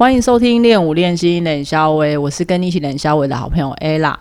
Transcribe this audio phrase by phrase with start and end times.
[0.00, 4.16] 欢迎收听练舞练心冷肖维，我是跟你一起冷肖维的好朋友 ella。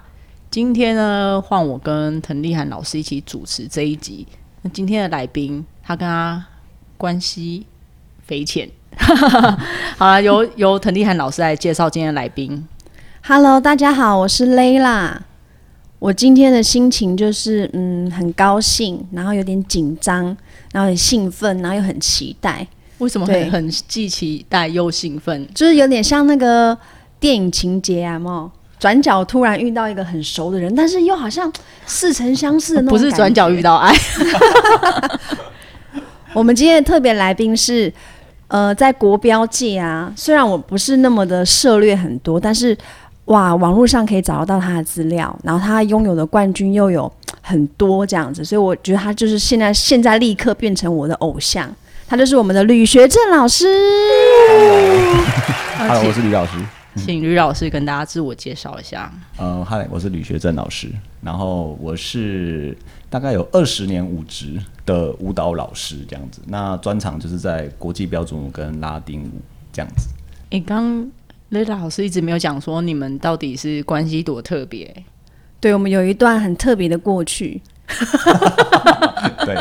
[0.51, 4.27] 今天呢，换我跟滕丽涵老师一起主持这一集。
[4.61, 6.45] 那今天的来宾，他跟他
[6.97, 7.65] 关系
[8.27, 8.69] 匪浅。
[9.97, 12.67] 好了，由由滕丽涵老师来介绍今天的来宾。
[13.23, 15.19] Hello，大家好，我是 Layla。
[15.99, 20.35] 我今天的心情就是，嗯，很高兴，然后有点紧张，
[20.73, 22.67] 然后很兴奋，然后又很期待，
[22.99, 25.47] 为什么对很很既期待又兴奋？
[25.53, 26.77] 就是有点像那个
[27.19, 31.51] 电影情节啊，有转角突然遇到一个很熟的人，但是又好像
[31.85, 32.97] 似曾相识的那种。
[32.97, 33.61] 不是转角遇。
[33.61, 33.93] 到爱，
[36.33, 37.91] 我们今天的特别来宾是，
[38.47, 42.77] 呃，在国标界啊，虽然我不是那么的涉略很多，但是
[43.25, 51.69] 哇，网络上可以找得到他的资料，然后他拥有的冠军又有很多这样子，所以我觉得他就是现在现在立刻变成我的偶像，
[52.09, 53.67] 他就是我们的吕学正老师。
[55.77, 56.53] Hello，我是吕老师。
[56.95, 59.13] 请吕老师跟大家自我介绍一下。
[59.37, 60.89] 呃，嗨，我是吕学正老师。
[61.21, 62.75] 然后我是
[63.11, 66.41] 大概有二十年舞职的舞蹈老师这样子。
[66.47, 69.39] 那专长就是在国际标准舞跟拉丁舞
[69.71, 70.07] 这样子。
[70.49, 71.07] 诶，刚
[71.49, 75.03] 雷拉老师一直没有讲说你们到底是关系多特别。
[75.59, 77.61] 对我们有一段很特别的过去，
[79.45, 79.55] 对，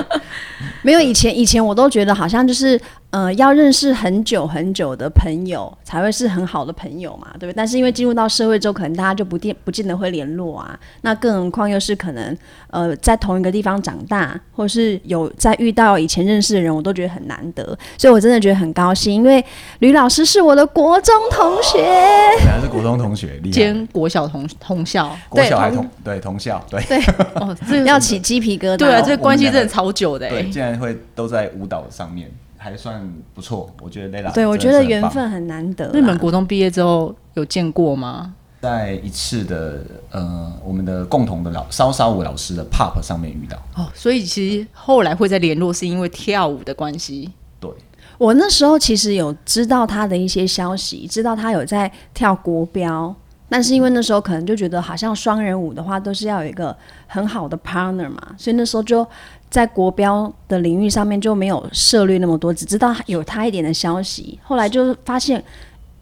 [0.82, 7.54] 没有以前，以前我都觉得好像就是，呃，要认识很久很久的朋友才会是很好的朋友嘛，对不对？
[7.54, 10.78] 但是因为进入到社会之后，可能大家就不见不见得会联络啊。
[11.00, 12.36] 那更何况又是可能，
[12.68, 17.64] 呃，在同一个地方长大，或者是有在遇到以前认识的人，我都觉得很难得。
[17.96, 19.42] 所以我真的觉得很高兴，因为
[19.78, 21.78] 吕老师是我的国中同学。
[21.78, 23.52] 原来是国中同学，厉害。
[23.52, 26.98] 兼国小同同校国小还同对同校对对
[27.36, 28.76] 哦，这要起鸡皮疙瘩。
[28.76, 33.70] 对啊，我这关系真的超久的哎、对，竟然会都在舞蹈上面，还算不错。
[33.80, 35.92] 我觉得 Layla 对，我觉得缘分很难得啦。
[35.94, 38.34] 那你们国中毕业之后有见过吗？
[38.60, 43.56] 在一次的呃我们的共同的老稍稍舞老师的 pop 上面遇到。
[43.76, 47.30] 哦，所以其实后来会再联络，是因为跳舞的关系。
[47.60, 47.70] 对，
[48.18, 53.14] 我那时候其实有知道他的一些消息，知道他有在跳国标，
[53.48, 56.76] 但是因为那时候可能就觉得好像双人舞的话都是要有一个
[57.06, 59.06] 很好的 partner 嘛，所以那时候就
[59.50, 64.38] 在国标的领域上面就没有涉猎那么多，只知道有他一点的消息。
[64.42, 65.42] 后来就发现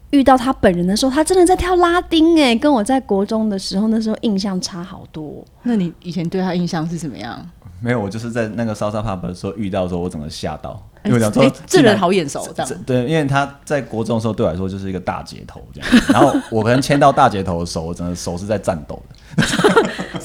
[0.09, 5.43] 遇到他本人的时候，他真的在跳拉丁哎，跟我在国中的时候那时候印象差好多。
[5.63, 7.49] 那你以前对他印象是怎么样？
[7.79, 12.83] 没有，我就是在那个烧烧 pub 的时候遇到的时候，我整个吓到，因为这人好眼熟，这样。
[12.87, 18.99] 对，因为他在国中的时候对我来说就是一个大姐头这样，然后我可能牵到大姐头的手，我整个手是在颤抖
[19.35, 19.43] 的，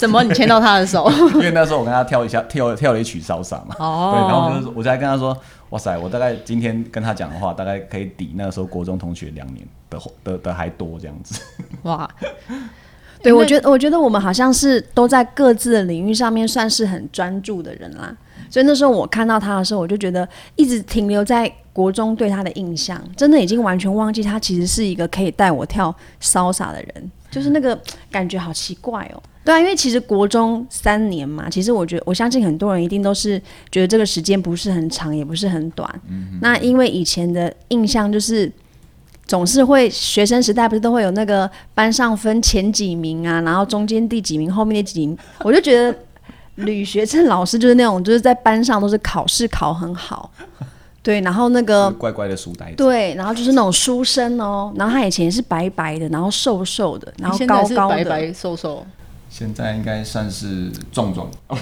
[0.03, 1.09] 怎么你牵到他的手？
[1.35, 5.37] 因为那时候我跟他跳一下跳跳了一曲 salsa 嘛，哦对，然后我就是我就还跟他说，
[5.71, 11.41] 哇塞，我大概今天跟他讲的话，大概可以抵那个时候国中同学两年的的的还多这样子，
[11.85, 12.11] 哇，
[13.23, 18.13] 对，我觉得，我觉得我们好像是都在各自的领域上面算是很专注的人啦。
[18.51, 27.79] 所以那时候我看到他的时候，我就觉得一直停留在国中对他的印象，真的已经完全忘记他其实是一个可以带我跳潇洒的人，就是那个
[28.11, 29.23] 感觉好奇怪哦。
[29.45, 35.89] 对啊，因为其实国中三年嘛，其实我觉得我相信很多人一定都是觉得这个时间不是很长，也不是很短。
[36.41, 38.51] 那因为以前的印象就是。
[39.25, 45.97] 总是会学生时代不是都会有那个班上分前几名啊，然后中间第几名，后面第几名，我就觉得
[46.57, 50.31] 吕学正老师就是那种就是在班上都是考试考很好，
[51.03, 52.77] 对，然后那个乖乖的书呆子。
[52.77, 58.85] 对，然后就是那种书生哦，然后他以前是白白的，然后瘦瘦的，然后高高的，白白瘦瘦。
[59.35, 61.57] 现在应该算是壮壮，哦，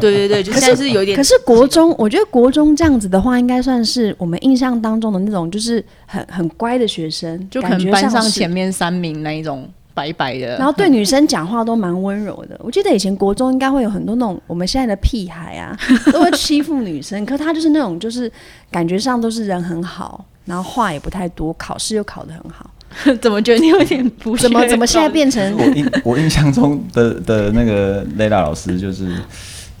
[0.00, 12.56] 对对对， 就现在是有一点可是国中，我觉得国中这样子的话，应该算是我们印象当中的那种，就是很很乖的学生，就可感觉能班上是前面三名那一种白白的，然后对女生讲话都蛮温柔的。
[12.62, 15.76] 我记得以前国中应该会有很多那种我们现在的屁孩啊，
[16.12, 18.30] 都会欺负女生，可他就是那种就是
[18.70, 22.70] 感觉上都是人很好，然后话也不太多，考试又考得很好。
[23.20, 25.54] 怎么觉得你有点不怎么怎么现在变成？
[25.56, 25.74] 我成？
[25.76, 29.16] 印我印象中的的那个 Layla 老师就是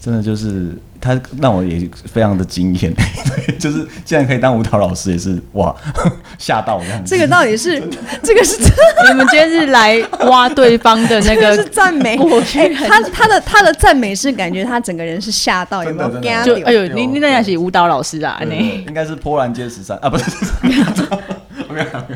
[0.00, 2.94] 真的就是他让我也非常的惊艳，
[3.58, 5.74] 就是竟然可以当舞蹈老师，也是哇
[6.38, 7.10] 吓到这样子。
[7.10, 7.80] 这个到底是
[8.22, 8.56] 这个是
[9.08, 9.98] 你们今天是来
[10.28, 16.10] 挖对方的那这个赞美，过去哎他他的他的赞美是感觉他整个人是吓到，有没有
[16.44, 18.48] 就哎呦，你你那也是舞蹈老师啊，你。
[18.48, 20.24] 对应该是波兰街十三啊，不是，
[21.76, 22.14] 没有没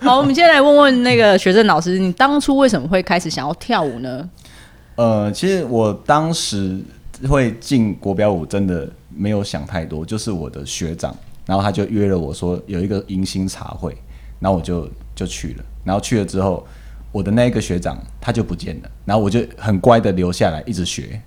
[0.00, 4.28] 有好，我们现在来问问那个学生老师，你当初为什么会开始想要跳舞呢？
[4.94, 6.78] 呃，其实我当时
[7.28, 11.14] 会进国标舞，真的没有想太多，就是我的学长，
[11.46, 13.96] 然后他就约了我说有一个迎新茶会，
[14.38, 16.66] 然后我就就去了，然后去了之后，
[17.12, 21.20] 我的那一个学长他就不见了，然后我就很乖的留下来一直学，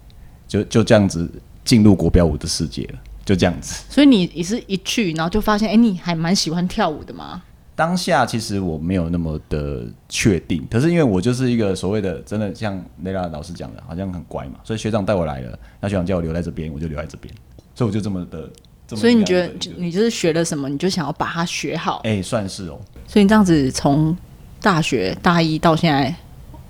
[0.48, 1.30] 就就这样子
[1.66, 3.84] 进入国标舞的世界了，就这样子。
[3.90, 7.42] 所以你也是一去，然后就发现，哎、你还蛮喜欢跳舞的吗？
[7.76, 17.34] 当下其实我没有那么的确定，可是因为我就是一个所谓的真的像雷拉老师讲的，好像很乖嘛，所以学长带我来了，那学长叫我留在这边，我就留在这边，
[17.74, 18.50] 所以我就这么的。
[18.92, 22.02] 么所以你觉得你就是学了什么，你就想要把它学好。
[22.04, 24.16] 哎、算是哦，所以你这样子从
[24.62, 26.14] 大学大一到现在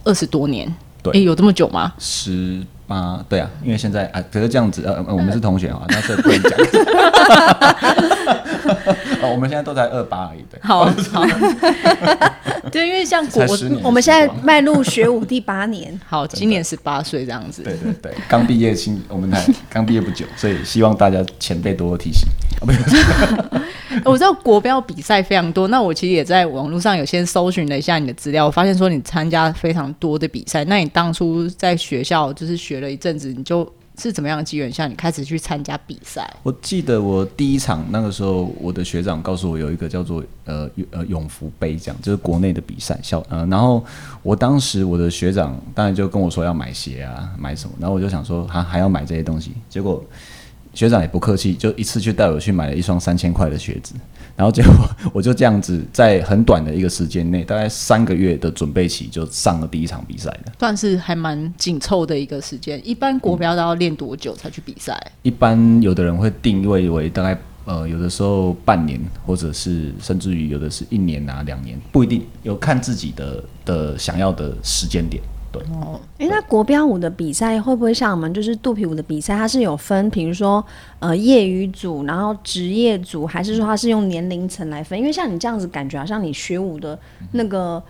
[0.06, 1.94] 二十多年，对哎、有这么久吗？
[1.99, 6.51] 十八对啊，因为现在啊，可是这样子，呃，呃我们是同学啊，那这不能讲。
[9.21, 10.60] 哦，我们现在都在二八而已，对。
[10.62, 11.25] 好好，
[12.71, 13.44] 对，因为像国
[13.83, 17.63] 我们现在迈入学武第八年， 好，今年十八岁这样子。
[17.63, 22.27] 对对对，刚毕业新，我们才刚毕业不久，所以希望大家前辈多多提醒。
[24.06, 30.63] 我知道国标比赛非常多，那我其实也在网络上有先搜寻了一下你的资料，我发现说你参加非常多的比赛。
[30.66, 36.28] 那你当初在学校就是学了一阵子，你就是怎么样的机缘下，你开始去参加比赛？
[36.42, 43.84] 我记得我第一场那个时候，我的学长告诉我有一个叫做呃呃永福杯这样，就是国内的比赛校呃，然后
[44.24, 50.04] 我当时我的学长当然就跟我说要买鞋啊，买什么，然后我就想说还还要买这些东西，结果
[50.74, 53.94] 学长也不客气，就一次就带我去买了一双三千块的鞋子，
[54.35, 54.74] 然后结果
[55.13, 60.53] 我就这样子在很短的一个时间内，大概三个月的准备期就上了第一场比赛了。
[60.59, 62.81] 算是还蛮紧凑的一个时间。
[62.83, 65.00] 一般国标都要练多久才去比赛？
[65.21, 75.24] 一般有的人会定位为大概呃，有的时候半年，或者是甚至于有的是一年啊、两年，不一定，有看自己的的想要的时间点。
[75.53, 75.61] 对，
[76.17, 80.65] 哎，那国标舞的比赛会不会像我们就是肚皮舞的比赛，它是有分，比如说
[80.97, 84.97] 呃业余组，然后职业组，还是说它是用年龄层来分？
[84.97, 86.97] 因为像你这样子，感觉好像你学舞的
[87.33, 87.81] 那个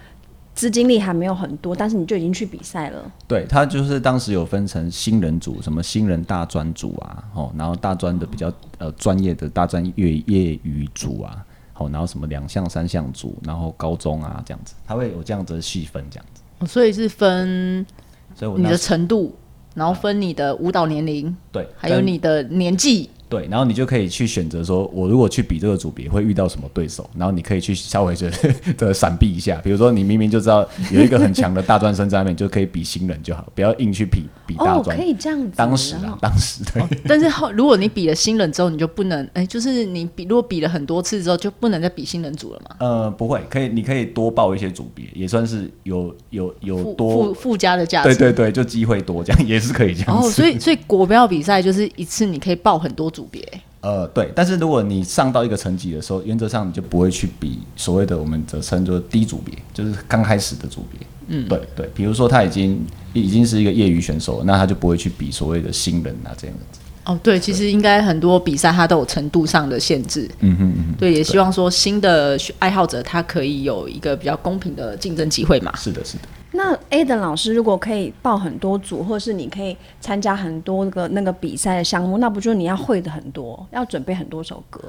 [0.53, 3.11] 资金力还没有很多，但是你就已经去比赛了。
[3.27, 11.45] 对，他就是当时有分成新人组，什么新人大专组啊，哦，然后大专的比较呃专业的大专业业余组啊，
[11.77, 16.25] 哦，然后什么两项三项组，然后高中啊这样子，他会有这样子的细分这样
[16.65, 17.87] 所以是分你的
[18.35, 19.35] 所以我那时程度，
[19.75, 23.09] 然后分你的舞蹈年龄，对，还有跟你的年纪。
[23.33, 28.31] 对，然后你就可以去选择说，我如果去比这个组别会遇到什么对手，然后你可以去稍微的
[28.77, 29.59] 的闪避一下。
[29.63, 34.95] 比如说，你明明就知道有一个很强的大专生在那边，你就可以比新人就好，不要硬去比比大哦，专。
[34.95, 35.51] 可以这样子。
[35.55, 36.83] 当时啊当时对。
[37.07, 42.75] 但是后如果你比了新人之后，你就不能，哎、就是你比如果比了很多次之后，就不能再比新人组了嘛？
[42.79, 48.15] 呃，不会，可以，你可以多报一些组别，也算是有有有多附，附加的价值。
[48.15, 53.47] 对对对，就机会多，这样也是可以这样哦，所以所以国标比赛就是一次你可以报很多组别。
[53.81, 61.05] 呃，对，但是如果你上到一个层级的时候，原则上你就不会去比所谓的我们则称作低组别，就是刚开始的组别。
[61.27, 66.79] 嗯，对对，比如说他已经已经是一个业余选手，那他就不会去比所谓的新人啊这样子。
[67.05, 70.29] 哦，对，其实应该很多比赛它都有程度上的限制。
[70.39, 75.75] 嗯哼嗯对，也希望说新的爱好者他可以有一个比较公平的竞争机会嘛，。
[75.75, 76.23] 是的，是的。
[76.55, 84.79] 那 A 的老师如果可以报很多组，或是你可以参加很多个那个比赛的项目，那不就你要会的很多，要准备很多首歌？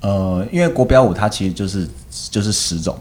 [0.00, 1.88] 呃，因为国标舞它其实就是
[2.30, 2.96] 就是十种，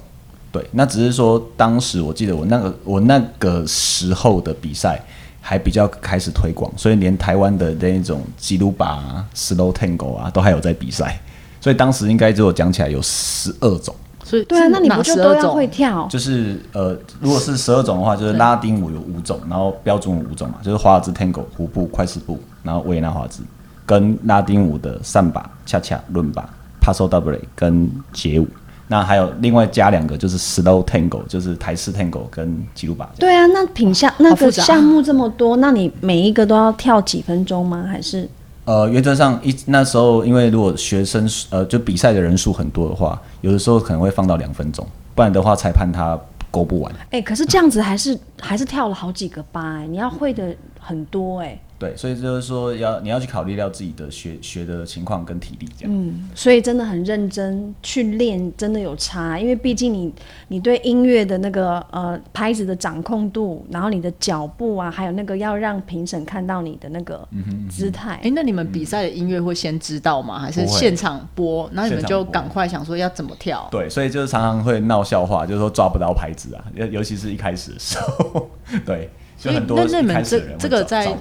[0.52, 5.00] 对，那只是说当时我记得我那个我那个时候的比赛
[5.40, 11.20] 还比较开始推广，所以连台湾的那一种吉鲁巴、啊、slow tango 啊都还有在比赛，
[11.60, 13.96] 所以当时应该就讲起来有十二种，
[14.32, 16.08] 所以对啊，那你不就都要会跳？
[16.10, 23.44] 就是呃，如果是十二种的话，就是拉丁舞有五种，然后标准舞五种嘛，就是华尔兹 tango、胡步、快四步，然后维也纳华尔兹，
[23.86, 26.50] 跟拉丁舞的上把、恰恰、伦巴、
[26.82, 28.48] paso doble 跟街舞。
[28.88, 33.10] 那还有另外加两个，就是 slow tango，就是台式 tango 跟吉鲁巴。
[33.20, 37.86] 对啊，那品项那个项目这么多，那你每一个都要跳几分钟吗？
[37.86, 38.30] 还是
[38.66, 46.20] 呃，原则上一那时候，因为如果学生呃就比赛的人数很多的话，有的时候可能会放到两分钟，不然的话裁判他
[46.52, 46.94] 勾不完。
[47.10, 55.92] 哎、可是这样子还是还是跳了好几个八哎、你要会的很多哎、对，所以就是说要你要去考虑到自己的学学的情况跟体力这样。
[55.92, 60.14] 嗯，所以真的很认真去练，真的有差，因为毕竟你
[60.50, 67.28] 你对音乐的那个呃拍子的掌控度，然后你的脚步啊，还有那个要让评审看到你的那个
[67.68, 70.38] 姿态，哎、那你们比赛的音乐会先知道吗？
[70.38, 71.68] 还是现场播？
[71.74, 73.68] 然后你们就赶快想说要怎么跳？
[73.72, 78.50] 对，所以就是常常会闹笑话，就是说抓不到拍子啊，尤尤其是一开始的时候，
[78.86, 81.18] 对，就所以很多那那你们这这个在。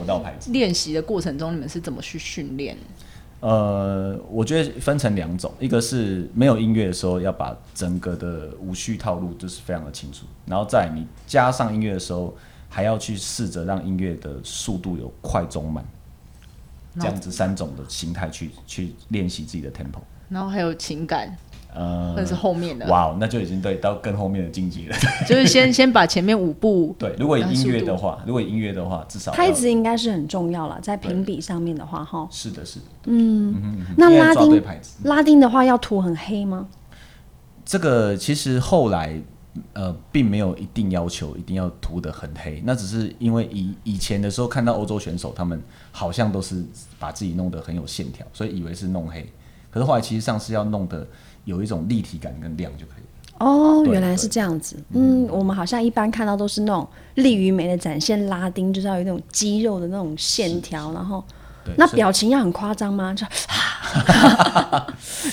[0.48, 2.76] 练习的过程中，你们是怎么去训练？
[3.40, 12.36] 呃，我觉得分成两种，一个是没有音乐的时候要把整个的无序套路就是非常的清楚，然后在你加上音乐的时候，
[12.68, 15.82] 还要去试着让音乐的速度有快中慢，
[16.98, 20.00] 这样子三种的形态去去练习自己的 tempo。
[20.28, 21.34] 然后还有情感，
[21.74, 24.96] 呃，那是后面的，哇，那就已经对到更后面的境界了。
[25.28, 32.26] 就是先先把前面五步对，如果以音乐的话，如果以音乐的话，至少要拍子应该是很重要了，在评比上面的话哈。
[32.30, 32.86] 是的，是的。
[33.04, 34.62] 嗯那拉丁
[35.04, 36.66] 拉丁的话要涂很黑吗？
[37.64, 39.20] 这个其实后来
[39.72, 45.60] 呃，并没有一定要求一定要涂的很黑，那只是因为以以前的时候看到欧洲选手，他们
[45.92, 46.64] 好像都是
[46.98, 49.24] 把自己弄得很有线条，所以以为是弄黑。
[49.70, 51.06] 可是后来其实上是要弄得
[51.44, 53.46] 有一种立体感跟亮就可以了。
[53.46, 54.76] 哦，原来是这样子。
[54.92, 61.24] 嗯，我们好像一般看到都是那种力与美的展现，拉丁就是要有那种肌肉的那种线条，然后，
[61.76, 63.14] 那表情要很夸张吗？
[63.14, 63.26] 就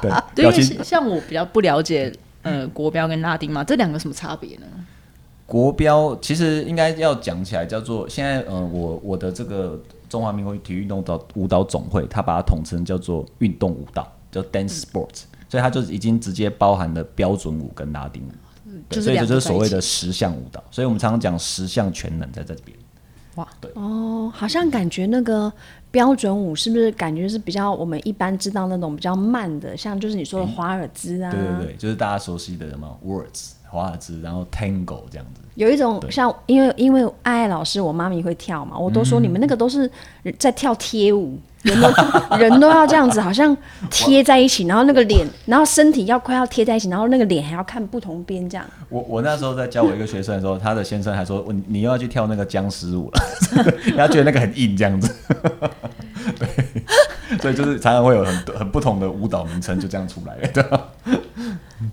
[0.00, 2.12] 对对，因为像像我比较不了解
[2.42, 4.66] 呃国标跟拉丁嘛，这两个有什么差别呢？
[5.46, 9.78] 国标其实应该要讲起来，叫做现在呃，我我的这个
[10.14, 15.10] 中华民国体育运动的舞蹈总会，它把它统称叫做运动舞蹈，叫 dance sport，、
[15.48, 18.30] 所以它就已经直接包含了标准舞跟拉丁舞，
[18.92, 22.78] 所以这就是所谓的十项舞蹈，所以我们常常讲十项全能在这边。
[23.34, 23.68] 哇，对。
[23.74, 25.52] 哦，好像感觉那个
[25.90, 35.42] 标准舞是不是感觉是比较我们一般知道那种比较慢的，像就是你说的华尔兹啊，对对对，就是大家熟悉的什么 words 华尔兹，然后 tango 这样子。
[35.56, 39.88] 有一种像，因为因为爱爱老师，我妈咪会跳嘛，我都说你们那个都是
[40.36, 43.56] 在跳贴舞，人都人都要这样子，好像
[43.88, 48.66] 贴在一起，然后那个脸，然后身体要快要贴在一起，然后那个脸还要看不同边这样。
[48.88, 53.20] 我我那时候在教我一个学生的时候，他的先生还说：“你你又要去跳那个僵尸舞了。
[53.96, 55.14] ”他觉得那个很硬这样子。
[56.36, 60.88] 对，所以就是常常会有很多很不同的舞蹈名称就这样出来了。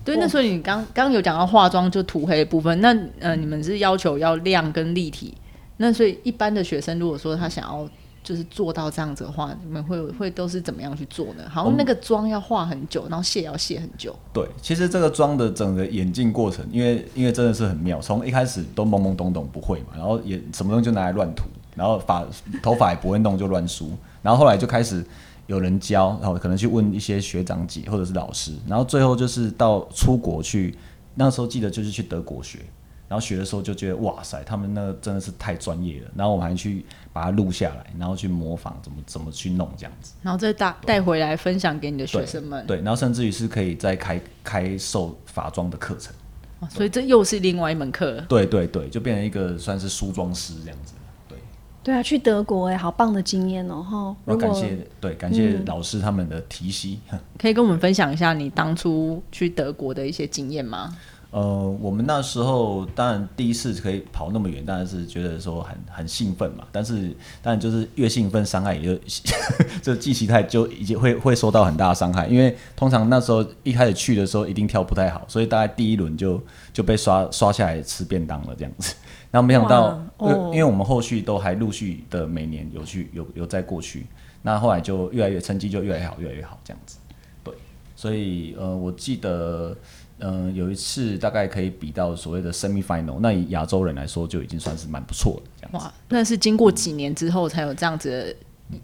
[0.04, 5.34] 对，那所以你刚刚刚有讲到化妆就涂黑的部分，那呃你们是要求要亮跟立体，
[5.76, 7.88] 那所以一般的学生如果说他想要
[8.22, 11.42] 就是做到这样子的话，你们会会都是怎么样去做呢？
[11.48, 14.14] 好像那个妆要化很久，然后卸要卸很久。
[14.32, 22.24] 对，其实这个妆的整个演进过程，因为因为真的是很妙，从一开始都懵懵懂懂不会嘛，然后也什么东西就拿来乱涂，然后发
[22.62, 23.90] 头发也不会弄就乱梳，
[24.22, 25.04] 然后后来就开始
[25.46, 30.76] 有人教，然后可能去问一些学长姐或者是老师，然后最后就是到出国去，
[31.14, 32.60] 那时候记得就是去德国学。
[33.08, 36.10] 然后学的时候就觉得哇塞，他们那个真的是太专业了。
[36.16, 36.82] 然后我们还去
[37.12, 40.14] 把它录下来，然后去模仿怎么怎么去弄这样子。
[40.22, 46.10] 然后再带带回来分享给你的学生们，对，然后甚至于是可以再开开授法妆的课程。
[46.60, 48.18] 哇所以这又是另外一门课。
[48.30, 50.94] 对对对，就变成一个算是梳妆师这样子。
[51.84, 54.16] 对，啊，去德国哎、好棒的经验哦哈！
[54.26, 56.96] 要感谢对感谢老师他们的提携。
[57.38, 60.96] 可以跟我们分享一下你当初去德国的一些经验吗？
[61.32, 61.40] 呃，
[61.80, 66.64] 我们那时候当然第一次可以跑那么远，当然是觉得说很很兴奋嘛。
[66.70, 67.08] 但是
[67.40, 69.02] 当然就是越兴奋，伤害也就
[69.82, 72.26] 这记期态就已经会会受到很大的伤害。
[72.26, 76.38] 因为通常那时候一开始去的时候一定跳不太好，所以大概第一轮就
[76.70, 78.94] 就被刷刷下来吃便当了这样子。
[79.32, 84.06] 然后没想到，哇哦因为我们后续都还陆续的每年有去有有再过去，
[84.42, 86.98] 那后来就越来越成绩就越来越好，越来越好这样子。
[87.42, 87.52] 对，
[87.96, 89.76] 所以呃，我记得。
[90.24, 95.78] 嗯、有一次大概可以比到所谓的 semi final，那以亚洲人来说就已经算是蛮不错的这样子。
[95.84, 98.08] 哇，那是经过几年之后才有这样子
[98.70, 98.78] 的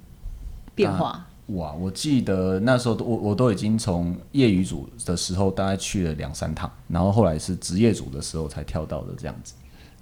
[0.75, 1.25] 变化。
[1.49, 9.55] 哇，我记得那时候我我都已经从业余组的时候大概去了两三趟，然后后来是职业组的时候才跳到的这样子。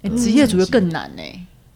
[0.03, 1.23] 哎、职业组又更难呢、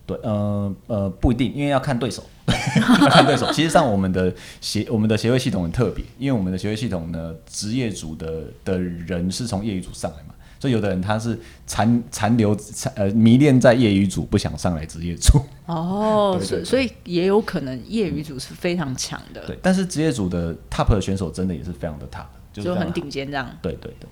[0.06, 3.52] 对，呃呃，不一定，因为要看对手， 要看对手。
[3.52, 15.40] 其实上我们的协我们的协会系统很特别，因为我们的协会系统呢，职业组的的人是从业余组上来嘛，所以有的人他是残残留残呃迷恋在业余组，不想上来职业组。
[15.66, 23.50] 哦， 对对对所以所以也有可能业余组是非常强的，对，但是职业组的 top 的选手真的也是非常的 top，就很顶尖这样。
[23.62, 24.08] 对对对。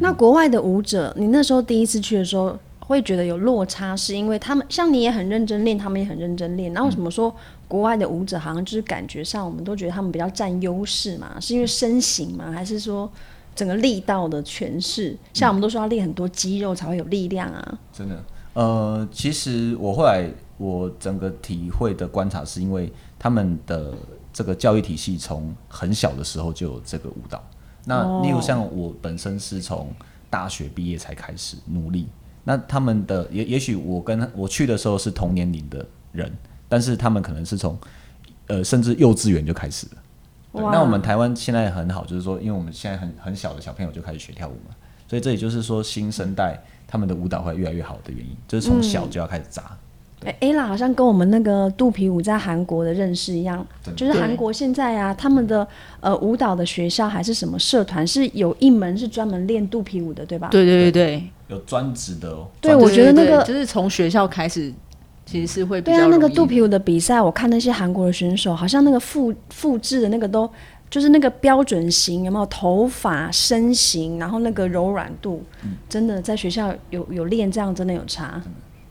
[0.00, 6.72] 那国外的舞者，你那时候第一次去的时候，会觉得有落差，是因为他们像你也很认真练，他们也很认真练。
[6.72, 7.32] 然后为什么说
[7.68, 11.38] 国外的舞者好像就是感觉上我们都觉得他们比较占优势嘛？
[11.38, 12.50] 是因为身形吗？
[12.50, 13.08] 还是说
[13.54, 15.16] 整个力道的诠释？
[15.34, 17.78] 像我们都说要练很多肌肉才会有力量啊。
[17.92, 20.26] 真的，呃，其实我后来
[20.56, 23.92] 我整个体会的观察，是因为他们的
[24.32, 27.44] 这个教育体系从很小的时候就有这个舞蹈。
[27.84, 29.92] 那例如像我本身是从
[30.30, 32.06] 大学毕业才开始努力，
[32.44, 36.32] 那他们的也也许我跟我去的时候是同年龄的人，
[36.68, 37.78] 但是他们可能是从
[38.46, 40.02] 呃甚至幼稚园就开始了。
[40.52, 44.74] 对，那我们台湾现在很好，就是说，因为我们现在很很小的小朋友就开始学跳舞嘛，
[45.06, 49.76] 所以这也就是说新生代他们的舞蹈会越来越好的原因，就是从小就要开始扎。
[50.24, 53.64] 哎，ella 好像跟我们那个肚皮舞在韩国的认识一样，
[53.94, 55.64] 就是韩国现在啊，他们的
[56.00, 60.48] 呃舞蹈的学校还是什么社团，是有一门是专门练肚皮舞的，对吧？
[60.48, 62.48] 对对对对，有专职的哦。
[62.60, 64.72] 对我觉得那个就是从学校开始，
[65.26, 70.48] 其实是会比对啊，那个肚皮舞的比赛，我看那些韩国的选手，好像那个复复制的那个都
[70.88, 78.40] 就是那个标准型，有没有头发、身形，然后那个柔软度，嗯真的在学校有有练，这样真的有差。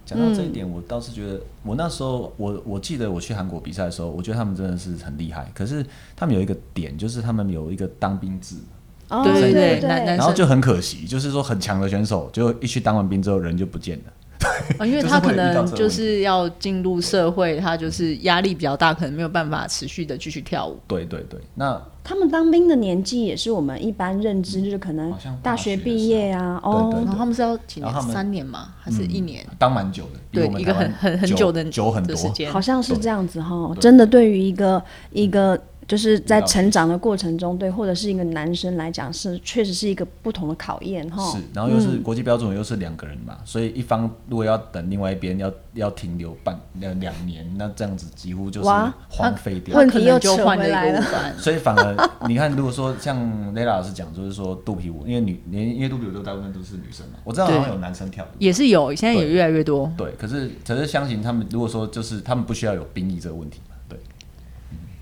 [0.06, 5.52] 讲到这一点，我倒是觉得，我那时候我我记得我去韩国比赛的时候，我觉得他们真的是很厉害。
[5.54, 5.86] 可是
[6.16, 8.56] 他们有一个点，就是他们有一个当兵制，
[9.10, 14.14] 哦，对对对男男然后就很可惜，就是说很强的选手，就一去当完兵之后人就不见了。
[14.78, 20.78] 啊，因为 他可能就是要进入社会，他就是压力比较大，可能没有办法持续的继续跳舞。
[20.88, 28.02] 对对对，那他们当兵的年纪也是我们一般认知，就是可能大大学毕业啊，哦，然后他们是要几年？
[28.04, 28.76] 三年吗？
[28.80, 29.44] 还是一年？
[29.58, 32.16] 当蛮久的，对一个很很很久久的久很多。
[32.16, 32.52] 时间。
[32.52, 33.74] 好像是这样子哈。
[33.80, 41.32] 真的，对于一个一个就是在成长的过程中，对，或者是一个男生来讲，是确实是一个不同的考验哈。
[41.32, 49.77] 是，然后又是国际标准，又是两个人嘛，所以一方如果要等另外一边要要停留半两两年，那这样子几乎就是哇荒废掉。
[49.77, 51.01] 问题又回来了。
[51.39, 53.17] 所以反而你看，如果说像
[53.53, 59.89] Lela 老师讲，就是说肚皮舞，因为女，因为肚皮舞都大部分都是女生嘛，我知道好像有男生跳舞，也是有，现在也越来越多。
[59.95, 63.76] 对，可是可是相信他们，如果说就是他们不需要有兵役这个问题嘛，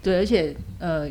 [0.06, 1.10] 对，而且呃，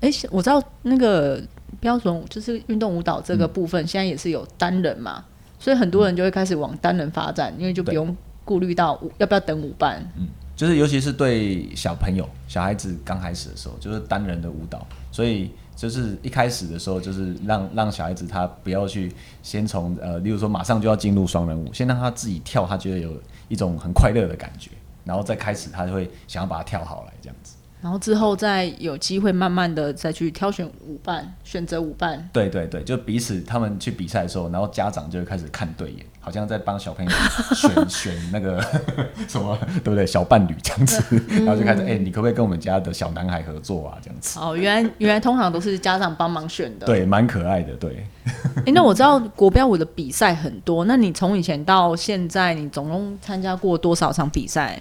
[0.00, 1.42] 哎，我知道那个
[1.80, 5.24] 标准舞就是运动舞蹈这个部分，现在也是有单人嘛，
[5.58, 10.00] 所以很多人就会开始往单人发展，因为就不用顾虑到舞要不要等舞伴。
[10.16, 23.12] 嗯就是尤其是对小朋友、小孩子刚开始的时候，就是单人的舞蹈，所以就是一开始的时候，就是让让小孩子他不要去先从呃，例如说马上就要进入双人舞，先让他自己跳，他觉得有
[23.48, 24.70] 一种很快乐的感觉，
[25.04, 27.55] 然后再开始他就会想要把它跳好来这样子。
[27.82, 32.28] 然后之后再有机会慢慢的再去挑选舞伴，选择舞伴。
[32.32, 37.10] 对对对，就彼此他们去比赛的时候，然后家长就会开始看对眼，好像在帮小朋友
[37.54, 38.60] 选选那个
[39.28, 40.06] 什么，对不对？
[40.06, 43.98] 小伴侣这样子，然后就开始哎、你可不可以跟我们家的小男孩合作啊？
[44.02, 46.86] 这样子，哦，原来原来通常都是家长帮忙选的。
[46.86, 48.04] 对，蛮可爱的，对。
[48.64, 54.80] 哎，那我知道国标舞的比赛很多，那你从以前到现在，你总共参加过多少场比赛？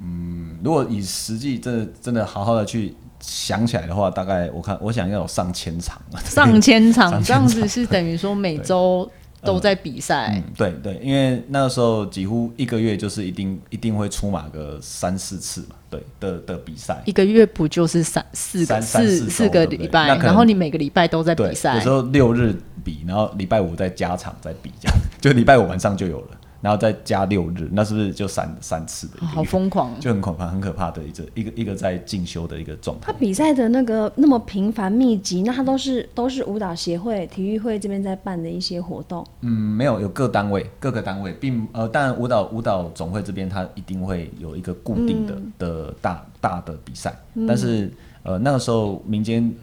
[0.00, 6.20] 嗯，如果以实际真的真的好好的去想起来的话，大概我看我想要有上千场了。
[6.24, 9.10] 上千场，这样子是等于说每周
[9.42, 17.00] 都在比赛嗯。，对对，因为那个时候几乎一个月就是一定一定会出马个三四次嘛，对的的比赛。
[17.06, 21.88] 一个月不就是三四个四四四个礼拜，然后你每个礼拜都在，比赛有时。
[21.88, 26.28] 候六日比，然后礼拜五再加场再比，这样就礼拜五晚上就有了，
[26.64, 29.94] 然后再加六日，那是不是就三三次的好疯狂！
[30.00, 33.18] 就很恐怕，很可怕的一个一个一个在进修的一个状态他。
[33.18, 39.22] 比赛的那个那么频繁密集，那他都是都是舞蹈协会、体育会这边在办的一些活动。
[39.42, 47.14] 嗯，没有，有各单位，各个单位，并呃，当然舞蹈舞蹈总会这边他一定会有一个固定的、的大大的比赛，
[47.46, 49.54] 但是呃那个时候民间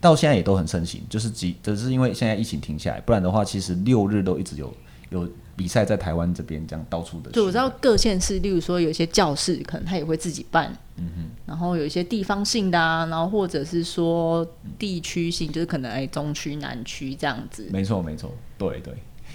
[0.00, 4.74] 到现在也都很盛行，就是几只是因为现在疫情停下来，不然的话其实六日都一直有
[5.10, 7.30] 有比赛在台湾这边这样到处的。
[7.32, 14.46] 对，我知道各县市，例如说有一些教室，可能他也会自己办，嗯哼然后有一些地方性的啊，然后或者是说
[14.78, 17.68] 地区性，就是可能哎中区、南区这样子。
[17.72, 18.94] 没错没错，对对，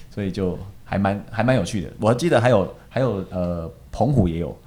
[0.09, 1.91] 所以就还蛮还蛮有趣的。
[1.99, 4.57] 我还记得还有还有呃澎湖也有，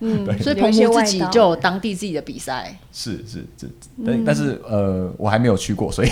[0.00, 2.74] 嗯，所以澎湖自己就有当地自己的比赛。
[2.92, 3.70] 是是是，
[4.04, 6.08] 但、但是呃我还没有去过，所以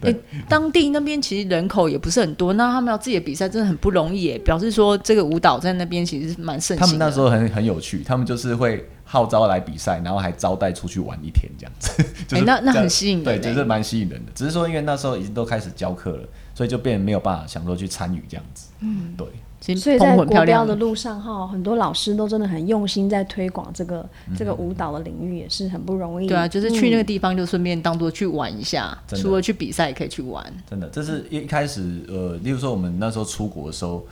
[0.00, 4.38] 对诶当地那边其实人口也不是很多，那他们要自己的比赛真的很不容易耶。
[4.38, 6.92] 表示说这个舞蹈在那边其实蛮盛行的。
[6.92, 14.32] 们那时候很很有趣，他们就是会号召来比赛，然后还招待出去玩一天这样子， 就是诶那那很吸引人对，诶就是蛮吸引人的。
[14.34, 18.68] 只是说因为那时候已经都开始教课了，所以就变得没有办法想说去参与这样子。
[18.80, 19.26] 嗯，对。
[19.60, 26.26] 其实所以在国标的路上哈，很多老师都真的很用心在推广这个、这个舞蹈的领域，也是很不容易。
[26.26, 30.42] 对啊，就是去那个地方就顺便当做去玩一下，除了去比赛也可以去玩。
[30.68, 34.02] 真的，这是一开始呃，例如说我们那时候出国的时候，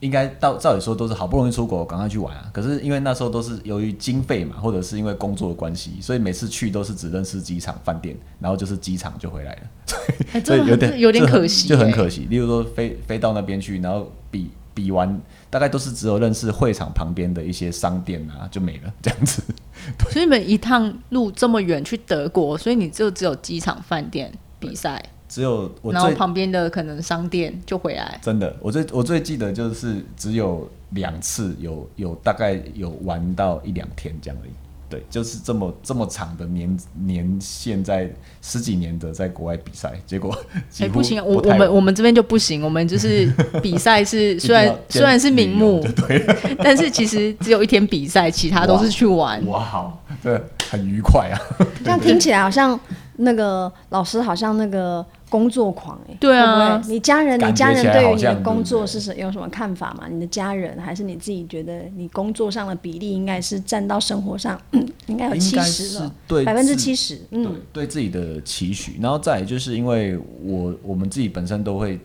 [0.00, 2.50] 应该到照理说都是好不容易出国，赶快去玩啊。
[2.52, 9.60] 可是因为那时候都是由于经费嘛，或者是因为工作的关系，所以每次去都是只认识机场、饭店，然后就是机场就回来了，
[10.34, 12.26] 哎，真的所以有点有点可惜，就很哎可惜。
[12.28, 19.42] 例如说飞飞到那边去，然后比比完，大概都是只有认识会场旁边的一些商店啊，就没了这样子。
[20.08, 28.20] 所以你们一趟路这么远去德国，所以你就只有机场、饭店比赛，只有我然后旁边的可能商店就回来。
[28.22, 34.52] 真的，我最我最记得就是只有两次有有大概有玩到一两天这样而已。
[34.88, 40.34] 对，就是这么这么长的年年限在十几年的在国外比赛，结果
[40.70, 43.30] 几哎、乎不行啊，我我们我们这边就不行，我们就是
[43.62, 46.24] 比赛是虽然虽然是名目对，
[46.62, 49.44] 但是其实只有一天比赛，其他都是去玩。
[49.46, 51.36] 哇，好，对，很愉快啊。
[51.84, 52.78] 这样 听起来好像
[53.16, 56.76] 那个老师好像那个工作狂哎、对啊。
[56.76, 56.92] 会不会？
[56.94, 60.06] 你家人，你家人对于你的工作是什有什么看法吗？
[60.10, 64.60] 你的家人还是你自己觉得你工作上的比例应该是占到生活上，
[65.06, 71.98] 应该有七十了，对百分之七十，嗯，对对自己的期许，然后再来就是因为我我们自己本身都会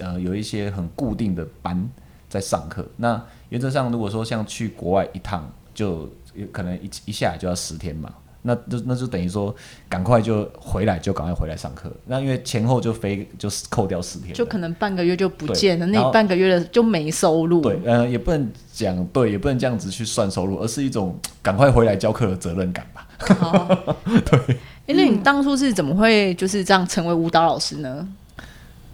[0.00, 1.88] 呃有一些很固定的班
[2.28, 8.12] 在上课，那原则上如果说像去国外一趟，就有可能一一下就要十天嘛。
[8.42, 9.54] 那就那就等于说，
[9.88, 11.90] 赶快就回来，就赶快回来上课。
[12.06, 17.60] 那因为前后就飞，就是扣掉四天，就可能半个月就不见了，那半个月的就没收入。
[17.60, 23.08] 对，呃，也不能讲对，也不能这样子去算收入，而是一种赶快回来教课的责任感吧。
[23.40, 24.56] 哦， 对。
[24.88, 28.08] 哎、那你当初是怎么会就是这样成为舞蹈老师呢？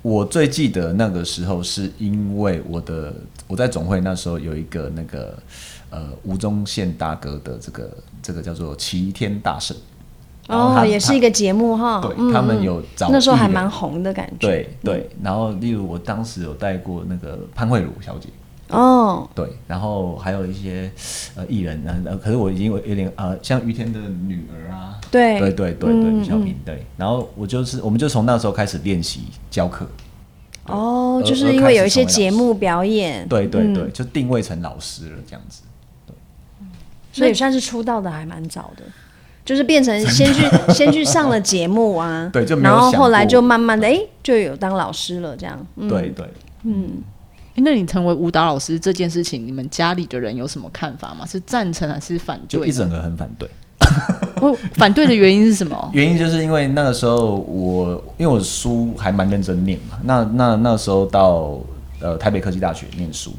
[0.03, 3.15] 我最记得那个时候，是因为我的
[3.47, 5.37] 我在总会那时候有一个那个
[5.91, 7.91] 呃吴宗宪大哥的这个
[8.23, 9.77] 这个叫做齐天大圣，
[10.49, 18.29] 哦，他也是一个节目哈，对、嗯他们有找那时候还蛮红的感觉，对对，然后例如我当时有带过那个潘慧茹小姐，
[18.71, 20.91] 哦，对，然后还有一些
[21.35, 29.87] 呃艺人，呃，可是我已经有有点呃，像于天的女儿啊，对对对对对，小敏对，然后我就是我们就从那时候开始练习教课，
[30.67, 35.63] 哦，而就是因为有一些节目表演，嗯对对对，就定位成老师了这样子。
[37.19, 38.83] 所以算是出道的还蛮早的，
[39.45, 46.27] 就是变成先去先去上了节目啊， 对就没有然后后来就慢慢的哎、就有当老师了这样，嗯，对对，
[46.65, 47.03] 嗯
[47.61, 51.27] 那你成为舞蹈老师这件事情，你们家里的人有什么看法吗？
[51.27, 52.61] 是赞成还是反对？
[52.61, 53.49] 就一整个很反对。
[54.41, 55.77] 哦，反对的原因是什么？
[55.93, 61.59] 原因就是因为那个时候我因为我书还蛮认真念嘛，那那那时候到
[62.01, 63.35] 呃台北科技大学念书，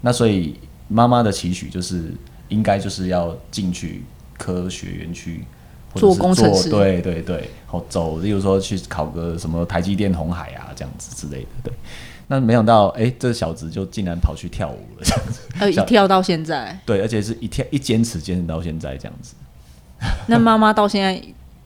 [0.00, 2.12] 那所以妈妈的期许就是
[2.50, 4.04] 应该就是要进去
[4.36, 5.42] 科学园区。
[5.92, 11.72] 或者做工程师对对对，好走，例如说去考个什么台积电、红海啊这样子之类的，对。
[12.28, 15.40] 那没想到，哎、这小子就竟然跑去跳舞了，这样子。
[15.58, 19.34] 呃，一跳到现在，对，而且是一跳一坚持坚持到现在这样子。
[20.28, 21.20] 那妈妈到现在，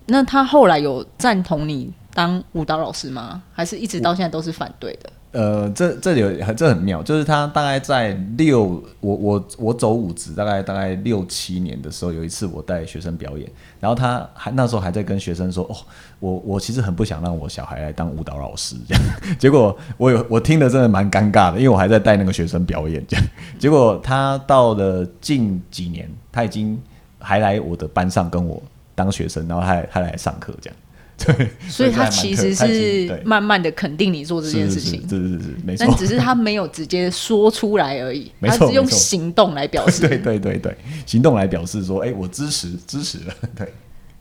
[0.06, 3.42] 那他后来有赞同你当舞蹈老师吗？
[3.52, 5.12] 还是一直到现在都是反对的？
[5.34, 15.74] 呃，这这里有这很妙，就是他大概在六，我我我走舞职大概大概六七年的时候，有一次我带学生表演，然后他还那时候还在跟学生说，哦，
[16.20, 19.02] 我我其实很不想让我小孩来当舞蹈老师，这样，
[19.36, 23.26] 结果我有我听的真的蛮尴尬的，因为我还在带那个学生表演，这样，
[23.58, 26.80] 结果他到了近几年，他已经
[27.18, 28.62] 还来我的班上跟我
[28.94, 30.78] 当学生，然后还还来上课这样。
[31.16, 35.96] 对，所以他其实是慢慢的肯定你做这件事情，是是是是，没错但。
[35.96, 40.00] 只是他没有直接说出来而已，没错她是用行动来表示。
[40.08, 43.34] 对对对对，行动来表示说，哎、我支持支持了。
[43.56, 43.72] 对，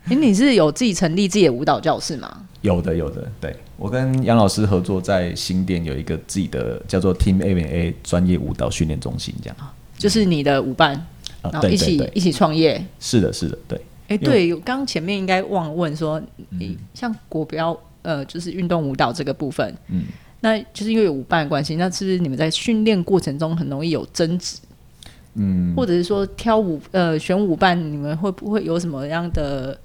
[0.04, 2.46] 哎、你是有自己成立自己的舞蹈教室吗？
[2.62, 9.56] 有的有的，对我跟杨老师合作，在新店有一个自己的叫做 Team A A 专业舞蹈训练中心，这样
[9.98, 10.94] 就是你的舞伴，
[11.42, 12.82] 啊，然后一起一起创业。
[12.98, 20.04] 是的，是的，对，哎、对，有刚刚前面应该忘了问说，你像国标呃，就是运动舞蹈这个部分，嗯，
[20.40, 24.58] 那就是因为有舞伴的关系，那是不是你们在训练过程中很容易有争执？
[25.36, 29.76] 嗯，或者是说挑舞呃选舞伴，你们会不会有什么样的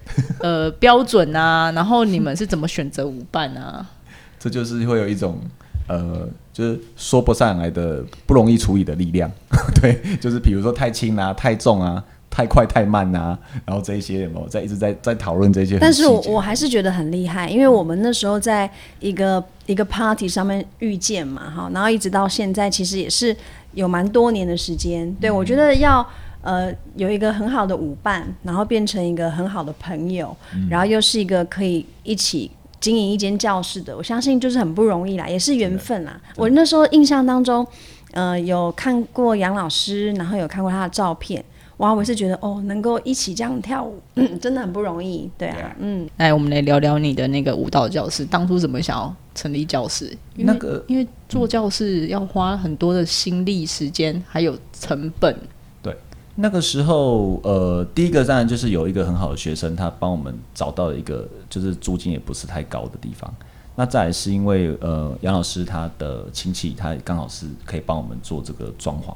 [0.41, 1.71] 呃标准啊？
[1.71, 3.89] 然后你们是怎么选择舞伴啊？
[4.38, 5.39] 这就是会有一种
[5.88, 9.32] 呃，就是说不上来的不容易处理的力量。
[9.82, 23.35] 对，就是比如说太轻啊、太重啊，太快太慢啊，然后这一些有没有在一直在在讨论这些但是我我还是觉得很厉害，因为我们那时候在一个一个 party 上面遇见嘛，哈，然后一直到现在，其实也是
[23.73, 25.11] 有蛮多年的时间。
[25.15, 26.05] 对我觉得要
[26.41, 30.35] 呃有一个很好的舞伴，然后变成一个很好的朋友，
[30.69, 32.51] 然后又是一个可以一起。
[32.81, 36.17] 经营一间教室的，我相信就是很不容易啦，也是缘分啦。
[36.37, 37.67] 我那时候印象当中，
[38.13, 41.43] 呃，有看过杨老师，然后有看过他的照片，
[41.79, 46.09] 哇，我是觉得哦，能够一起这样跳舞，嗯， 真的很不容易，对啊，嗯。
[46.17, 50.05] 来，我们来聊聊你的那个舞蹈教室，当初怎么想要成立教室？
[50.35, 55.33] 因为那个因为做教室要花很多的心力、时间，还有成本。
[55.81, 55.95] 对
[56.35, 63.33] 那个时候，呃，第一个当然就是有一个很好的学生，他帮我们找到了一个就是租金也不是太高的地方。
[63.77, 69.15] 那再来是因为呃杨老师他的亲戚他刚好是可以帮我们做这个装潢，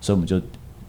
[0.00, 0.40] 所以我们就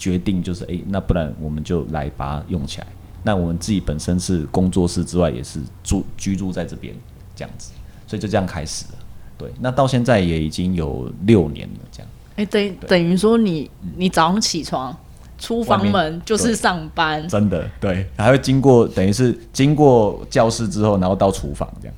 [0.02, 2.88] 决定就是诶，那不然我们就来把它用起来。
[3.22, 6.92] 那我们自己本身是工作室之外，也是住居住在这边
[7.36, 7.72] 这样子，
[8.08, 8.98] 所以就这样开始了。
[9.38, 12.10] 对，那到现在也已经有六年了，这样。
[12.38, 14.98] 哎、等等于说你你早上起床
[15.38, 21.96] 出房门就是上班，真的对，还会经过等于是经过教室之后，然后到厨房这样。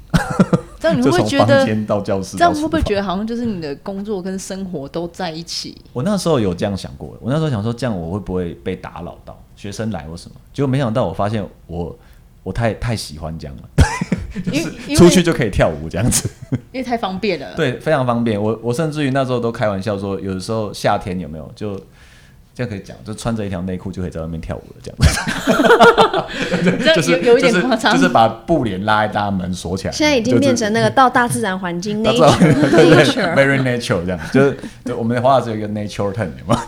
[0.84, 3.02] 这样你会不会觉得间到教室，这样会不会觉得？
[3.02, 5.78] 好像就是你的工作跟生活都在一起？
[5.94, 10.36] 我那时候有这样想过，我那时候想说，这样我会不会被打扰到学生来或什么？
[10.52, 11.98] 结果没想到，我发现我
[12.44, 13.64] 我太太喜欢这样了，
[14.52, 16.30] 因为出去就可以跳舞这样子，
[16.74, 17.56] 因为太方便了。
[17.56, 18.42] 对，非常方便。
[18.42, 21.80] 我我甚至于那时候都开玩笑说，有的时候夏天有没有就。
[22.56, 24.98] 这样可以讲，就穿着一条内裤就可以在外面跳舞了，这样
[26.78, 27.96] 子， 就是有有一点夸张。
[27.96, 29.92] 就是把布帘拉一大门锁起来。
[29.92, 32.30] 现在已经变成那个到大自然环境 nature
[32.72, 36.64] nature，very natural 这样，就是就我们华尔兹有一个 nature turn 有吗？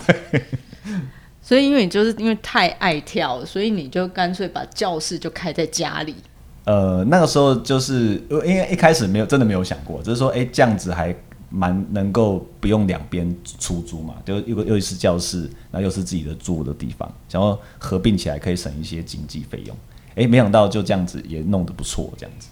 [1.42, 6.16] 所以因为你就是因为太爱跳，所以你就干脆把教室就开在家里。
[6.64, 11.16] 呃，那个时候就是呃因为一开始没有真的没有想过，只是说哎、这样子还
[11.50, 19.76] 蛮能够不用两边出租嘛，就又又是教室，然后又是自己的住的地方，想要合并起来可以省一些经济费用。
[20.16, 22.48] 哎、没想到就这样子也弄得不错，这样子。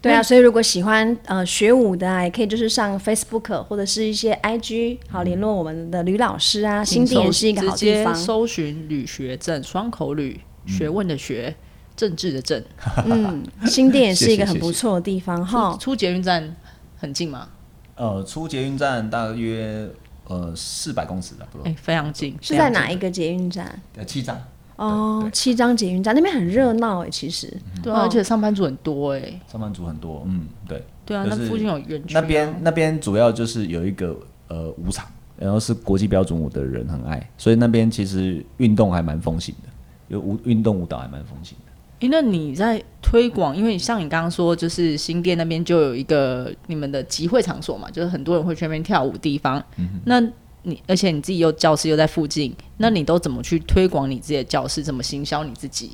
[0.00, 8.12] 对啊，所以如果喜欢呃学舞的啊，也可以就是上 Facebook 或者是一些 IG，好联络我们的吕老师啊，新店也是一个好地方。
[8.12, 11.54] 搜寻吕学正，双口吕，学问的学，
[11.94, 12.60] 政治的政。
[13.04, 15.76] 嗯，新店也是一个很不错的地方出哈。
[15.78, 16.56] 出捷运站
[16.96, 17.48] 很近吗？
[17.96, 19.88] 呃，出捷运站大约
[20.26, 22.36] 呃四百公尺的，不哎、多，非常近。
[22.40, 23.80] 是在哪一个捷运站？
[23.96, 24.36] 呃七张。
[24.76, 27.52] 哦，七张捷运站那边很热闹哎，其实。
[27.82, 30.82] 对而且上班族很多哎、上班族很多，嗯，对。
[31.04, 32.20] 对啊，就是那附近有园区、啊。
[32.20, 34.16] 那边那边主要就是有一个
[34.48, 39.68] 呃舞场，然后是国际标准舞的人很爱，所以那边其实运动还蛮风行的，
[40.08, 41.71] 有舞运动舞蹈还蛮风行的。
[42.02, 49.64] 诶，那你在推广，因为像你刚刚说，就是新店那边就有一个你们的集会场所嘛，就是很多人会去那边跳舞的地方。
[50.04, 50.20] 那
[50.64, 54.82] 你而且你自己又教室又在附近，那你都怎么去推广你自己的教室？
[54.82, 55.92] 怎么行销你自己？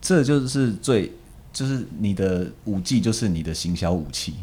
[0.00, 1.12] 这就是最
[1.52, 4.34] 就是你的舞技就是你的行销武器，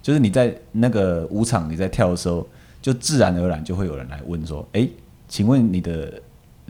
[0.00, 2.46] 就是你在那个舞场你在跳的时候，
[2.80, 4.88] 就自然而然就会有人来问说：“诶，
[5.26, 6.22] 请问你的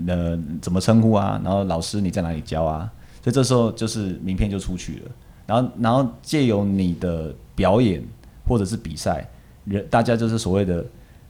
[0.07, 1.38] 呃怎么称呼啊？
[1.44, 2.90] 然后老师你在哪里教啊？”
[3.22, 5.11] 所以这时候就是名片就出去了，
[5.46, 8.02] 然后然后借由你的表演
[8.46, 9.28] 或者是比赛，
[9.64, 10.85] 人大家就是所谓的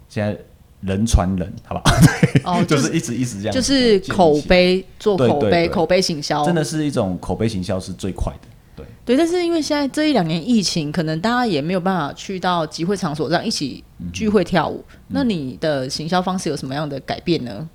[0.09, 0.38] 现在
[0.81, 1.83] 人传人，好吧？
[2.44, 4.40] 哦，就就是一直一直这样，就是口。
[4.42, 8.87] 碑做口碑，对对口碑行销真的是一种口碑行销是最快的，对。
[9.05, 14.83] 对，但是因为现在这一两年疫情，可能大家也没有办法去到集会场所这样一起聚会跳舞。
[15.09, 17.68] 那你的行销方式有什么样的改变呢？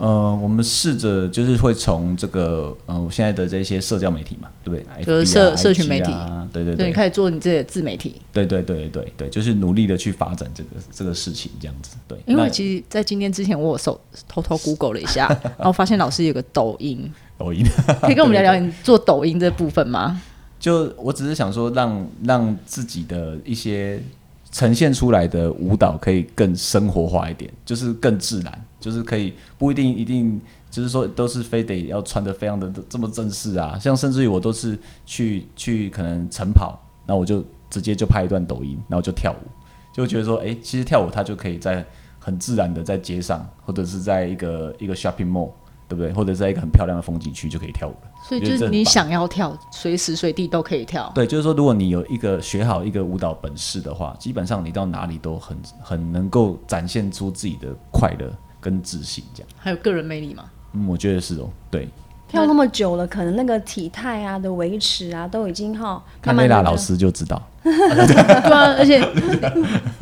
[0.00, 5.04] 呃，我们试着就是会从这个呃我现在的这些社交媒体嘛，对不对？
[5.04, 6.10] 就是社啊社群媒体
[6.50, 11.98] 对对对，你对，开始做你自己的自媒体，对对对对对，就是努力的去发展这个这个事情，这样子。
[12.08, 17.62] 对，因为其实，在今天之前，我有搜偷偷 Google 了一下， 然后发现老师有个抖音，抖音，
[18.00, 20.22] 可以跟我们聊聊你做抖音这部分吗？
[20.58, 24.02] 就我只是想说让让自己的一些
[24.50, 30.40] 呈现出来的舞蹈可以更生活化一点，就是更自然，就是可以不一定一定。
[30.70, 39.48] 就是说，都是非得要穿的非常的这么正式啊，像甚至于我都是去去可能晨跑，那我就直接就拍一段抖音，然后就跳舞，
[39.92, 41.84] 就觉得说，哎、其实跳舞它就可以在
[42.20, 45.50] 很自然的在街上，或者是在一个一个 shopping mall，
[45.88, 46.12] 对不对？
[46.12, 48.10] 或者在一个很漂亮的风景区就可以跳舞了。
[48.28, 51.10] 所以就是你想要跳，随时随地都可以跳。
[51.16, 59.48] 对，就是说，如果你有一个学好一个舞蹈本事的话，基本上你到哪里都很很能够展现出自己的快乐跟自信，这样。
[59.58, 60.44] 还有个人魅力嘛？
[60.72, 61.88] 嗯，我觉得是哦，对，
[62.28, 66.02] 跳那么久了，可能那个体态啊的维持啊，都已经哈。
[66.22, 69.04] 看慢慢地雷拉老师就知道， 对啊，而且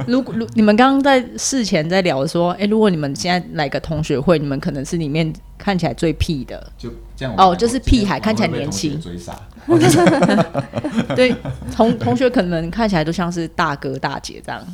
[0.07, 9.35] 如果如你们刚刚在事前在聊说，哎、如果你们现在来个同学会，你们可能是里面看起来最屁的，就这样哦就是屁孩看起来年轻追杀，
[11.16, 11.35] 对，
[11.75, 14.66] 同同学可能看起来都像是大哥大姐这样。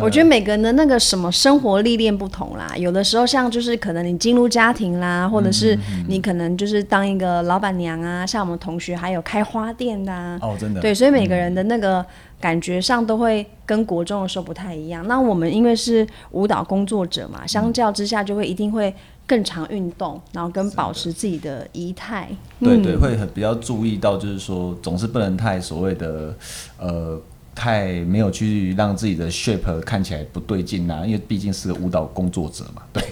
[0.00, 5.78] 我觉得每个人的那个什么生活历练不同啦，有的时候像就是可能你进入家庭啦，或者是
[6.08, 12.04] 你可能就是当一个老板娘啊，像我们同学还有开花店的啊，哦，真的，对，所以每个人的那个
[12.40, 15.06] 感觉上都会跟国中的时候不太一样。
[15.06, 18.94] 那我们因为是舞蹈工作者嘛，相较之下就会一定会
[19.26, 22.28] 更常运动，然后跟保持自己的仪态。
[22.60, 26.34] 对对，会很比较注意到，就是说总是不能太所谓的
[26.78, 27.20] 呃。
[27.54, 33.02] 太没有去让自己的 shape 看起来不对劲啦、因为毕竟是个舞蹈工作者嘛，对，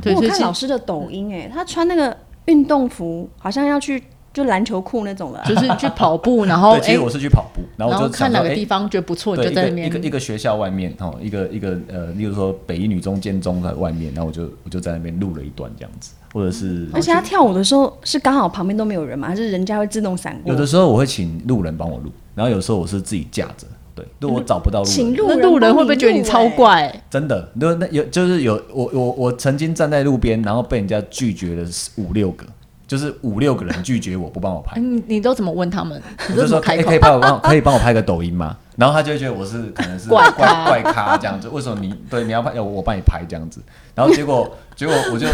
[0.00, 5.44] 对，我所以其看老师的抖音、哎，他穿那个运动服，好像要去就篮球裤那种的啊。
[5.46, 20.52] 就是去跑步，然后 对，其哎实，我是去跑步，然后看哪个地方觉得不错，就在那边一个一个学校外面哦，一个一个呃，例如说北一女中、建中的外面，然后我就我就在那边录了一段这样子，或者是而且他跳舞的时候是刚好旁边都没有人嘛，还是人家会自动闪过？
[20.52, 26.22] 有的时候我会请路人帮我录，然后有时候我是自己架着，对，如果我找不到路人，请路人那路人会不会觉得你？
[26.22, 27.02] 超怪？
[27.10, 32.46] 真的，那那有就是有我我我曾经站在路边，然后被人家拒绝了五六个，
[32.92, 35.98] 就是五六个人拒绝我不帮我拍，你你都怎么问他们？
[36.28, 36.98] 你我就说可以可以？
[36.98, 38.54] 帮我帮可以帮我拍个抖音吗？
[38.76, 43.62] 然后他就会觉得我是可能是怪怪咖怪咖这样子，为什么你对你要拍，要我帮你拍这样子？
[43.94, 45.26] 然后结果 结果我就，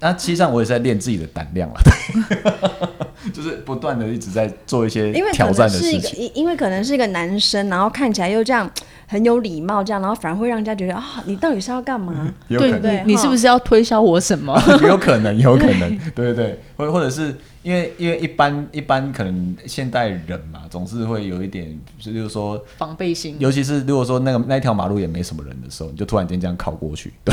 [0.00, 1.80] 那其实上我也是在练自己的胆量了，
[3.32, 6.18] 就是不断的一直在做一些挑战的事情。
[6.18, 8.68] 因因为可能是一个男生，然后看起来又这样
[9.14, 12.12] 很有礼貌，这样，然后反而会让人家觉得啊，你到底是要干嘛？
[12.48, 14.60] 对有可能，对哈你是不是要推销我什么？
[14.82, 23.36] 有可能，有可能，对 对对，或或者是因为因为一般一般可能现代人嘛，总是会有一点，就是说防备心。
[23.38, 27.32] 尤其是如果说那个那条马路也没什么人的时候，你就突然间这样靠过去，对，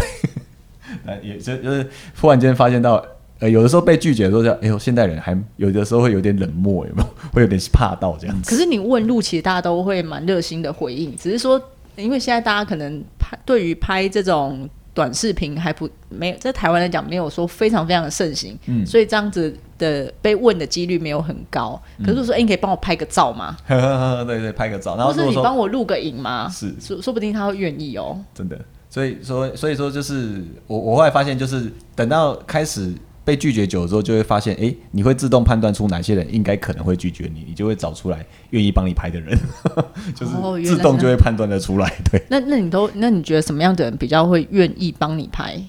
[1.03, 3.03] 那也就就是突然间发现到，
[3.41, 7.08] 呃，有的时候被拒绝的时候叫，哎呦，现代人还有的时候会有点冷漠，有没有？
[7.34, 8.49] 会有点怕到这样子。
[8.49, 11.60] 可是你问路，其实大家都会蛮热心的回应，只是说，
[11.95, 21.82] 因为现在大家可能拍对于拍这种短视频还不没有在台湾来讲没有说非常非常的盛行，嗯所以这样子的被问的几率没有很高。
[22.06, 23.58] 可是说，哎、你可以帮我拍个照吗？
[23.67, 26.47] 对对，拍个照，然后或是你帮我录个影吗？
[26.47, 28.19] 是说说不定他会愿意哦。
[28.36, 39.38] 真的，所以说所以说就是我我后来发现，就是等到开始被拒绝久了之后，就会发现，哎、你会自动判断出哪些人应该可能会拒绝你，你就会找出来愿意帮你拍的人，
[40.15, 40.34] 就是
[40.65, 41.93] 自动就会判断得出来。
[42.12, 45.62] 对，那那你都那你觉得什么样的人比较会愿意帮你拍？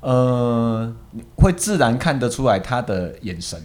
[0.00, 0.94] 呃，
[1.36, 3.60] 会自然看得出来他的眼神，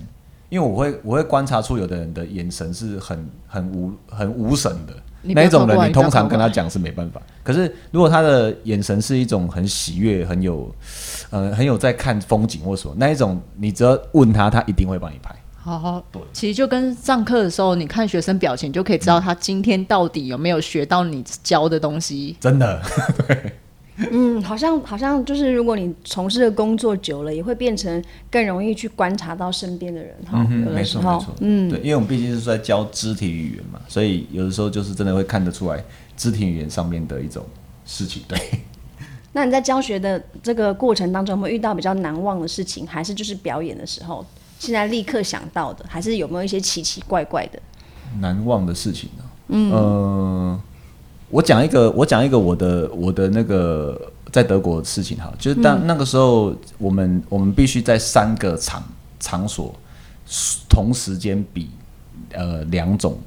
[0.49, 4.93] 因为我会我会观察出有的人的眼神是很很无很无神的。
[5.21, 7.21] 那一种人，你通常跟他讲是没办法。
[7.43, 10.73] 可是如果他的眼神是一种很喜悦、很有，
[11.29, 15.35] 呃，很有在看风景或什么那一种，你只要问他，他一定会帮你拍。
[15.61, 22.35] 好好对，其实就跟上课的时候，你看学生表情就可以知道他今天到底有没有学到你教的东西。
[22.39, 22.81] 真的，
[24.09, 30.47] 嗯，好像好像就是，如果你从事的工作久了，也会变成更容易去观察到身边的人哈。
[30.49, 35.83] 嗯，有的时候没错没错，，嗯，对，因为我们毕竟是在教肢体语言嘛，所以有的时候就是真的会看得出来
[36.15, 37.45] 肢体语言上面的一种
[37.85, 38.23] 事情。
[38.27, 38.39] 对，
[39.31, 42.87] 那你在教学的这个过程当中，有没有遇到比较难忘的事情？
[42.87, 44.25] 还是就是表演的时候，
[44.57, 45.85] 现在立刻想到的？
[45.87, 47.59] 还是有没有一些奇奇怪怪的？
[48.19, 50.59] 难忘的事情呢、嗯、
[51.29, 58.83] 我讲一个，我讲一个我的我的那个在德国的事情哈，就是当、那个时候，我们我们必须在三个场
[59.19, 59.71] 场所
[60.67, 61.69] 同时间比
[62.33, 63.19] 呃两种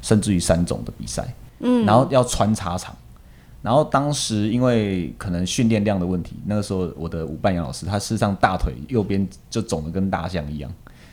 [0.00, 2.94] 甚至于三种的比赛，嗯，然后要穿插场。
[3.62, 10.70] 然后当时因为可能训练量的问题，那个时候我的舞伴杨老师他事实上大腿右边就肿得跟大象一样，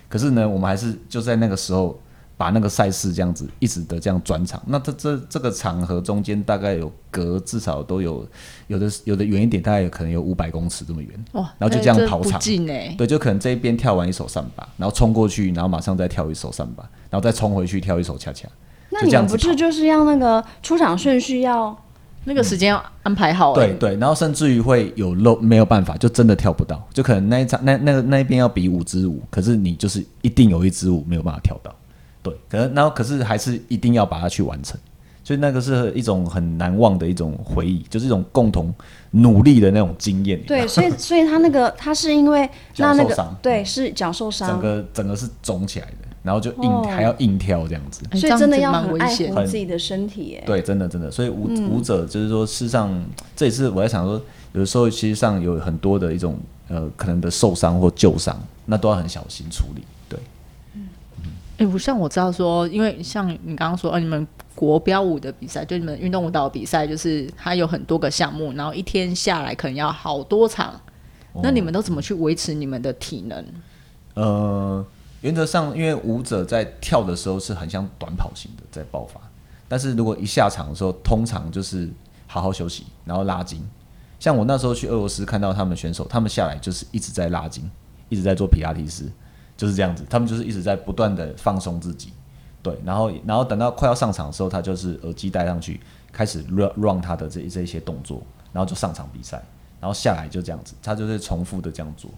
[0.07, 1.97] 可是呢，我们还是就在那个时候
[2.35, 4.59] 把那个赛事这样子一直的这样转场。
[4.65, 8.27] 那这这这个场合中间大概有隔至少都有
[8.67, 11.25] 有的有的远一点，大概有可能有五百公尺这么远。
[11.33, 12.39] 哇，然后就这样跑场
[12.97, 18.47] 对，就可能这一边跳完一手上把，然后冲过去，然后马上再跳一手上把，然后再冲回去跳一手恰恰。
[18.89, 21.77] 那你不是就是要那个出场顺序要？
[22.25, 31.73] 那个时间要安排好、哎对对，然后甚至于会有漏，没有办法，就真的跳不到，就可能那一场那那个那一边要比五支舞，可是你就是一定有一支舞没有办法跳到，
[32.21, 34.77] 对，可能然后可是还是一定要把它去完成，
[35.23, 38.73] 所以那个是一种很难忘的一种回忆，就是一种共同
[39.11, 40.39] 努力的那种经验。
[40.43, 42.47] 对，所以所以他那个他是因为
[42.77, 48.03] 那那个 对是脚受伤，整个整个是肿起来的，然后就硬、哦还要硬跳这样子。
[48.11, 50.43] 哎所以真的要很爱危险护自己的身体耶。
[50.45, 53.03] 对，真的真的，所以舞、嗯舞者就是说，事实上
[53.35, 54.21] 这也是我在想说，
[54.53, 59.83] 有的时候其实上有很多的一种呃可能的受伤或旧伤，那都要很小心处理。
[60.07, 60.19] 对，
[60.75, 60.87] 嗯
[61.57, 70.79] 哎、我像我知道说，因为像你刚刚说，呃，你们国标舞的比赛，就你们运动舞蹈比赛，就是它有很多个项目，然后一天下来可能要好多场。
[71.43, 73.45] 那你们都怎么去维持你们的体能？
[74.15, 74.85] 呃，
[75.21, 79.19] 原则上因为舞者在跳的时候是很像短跑型的在爆发，
[79.67, 81.89] 但是如果一下场的时候，通常就是
[82.25, 83.61] 好好休息，然后拉筋。
[84.19, 87.69] 像我那时候去俄罗斯看到他们选手，他们下来就是一直在拉筋，
[88.09, 89.09] 一直在做皮拉提斯，
[89.55, 90.05] 就是这样子。
[90.09, 92.11] 他们就是一直在不断的放松自己，
[92.61, 95.79] 对，然后然后等到快要上场的时候，他就是耳机戴上去，
[96.11, 99.41] 开始 run run 他的这这一些动作，然后就上场比赛，
[99.79, 102.09] 然后下来就这样子，他就是重复的这样做。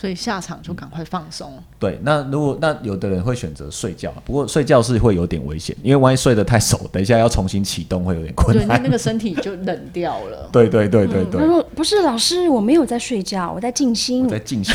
[0.00, 1.52] 所以下场就赶快放松。
[1.78, 8.86] 对，那如果那有的人会选择睡觉，不过睡觉是会有点危险，因为万一睡得太熟，等一下要重新启动会有点困难对，那。
[8.86, 10.48] 那个身体就冷掉了。
[10.52, 14.74] 对对对对对，他说：“不是老师，我没有在睡觉，我在静心我，在静 心。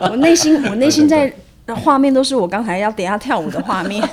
[0.00, 1.30] 我内心我内心在
[1.66, 4.02] 画面都是我刚才要等下跳舞的画面。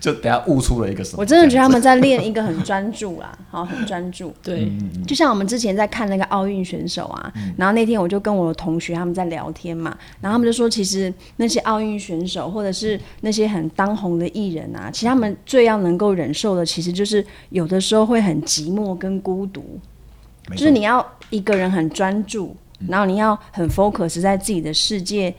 [0.00, 1.20] 就等下悟出了一个什么？
[1.20, 4.32] 我真的觉得他们在练一个很专注啦， 好，很专注。
[4.42, 4.70] 对，
[5.06, 19.62] 就像我们之前在看那个奥运选手啊，然后那天我就跟我的同学他们在聊天嘛，然后他们就说，其实那些奥运选手或者是那些很当红的艺人啊，其实他们最要能够忍受的，其实就是有的时候会很寂寞跟孤独，
[20.50, 22.54] 就是你要一个人很专注，
[22.86, 25.34] 然后你要很 focus 在自己的世界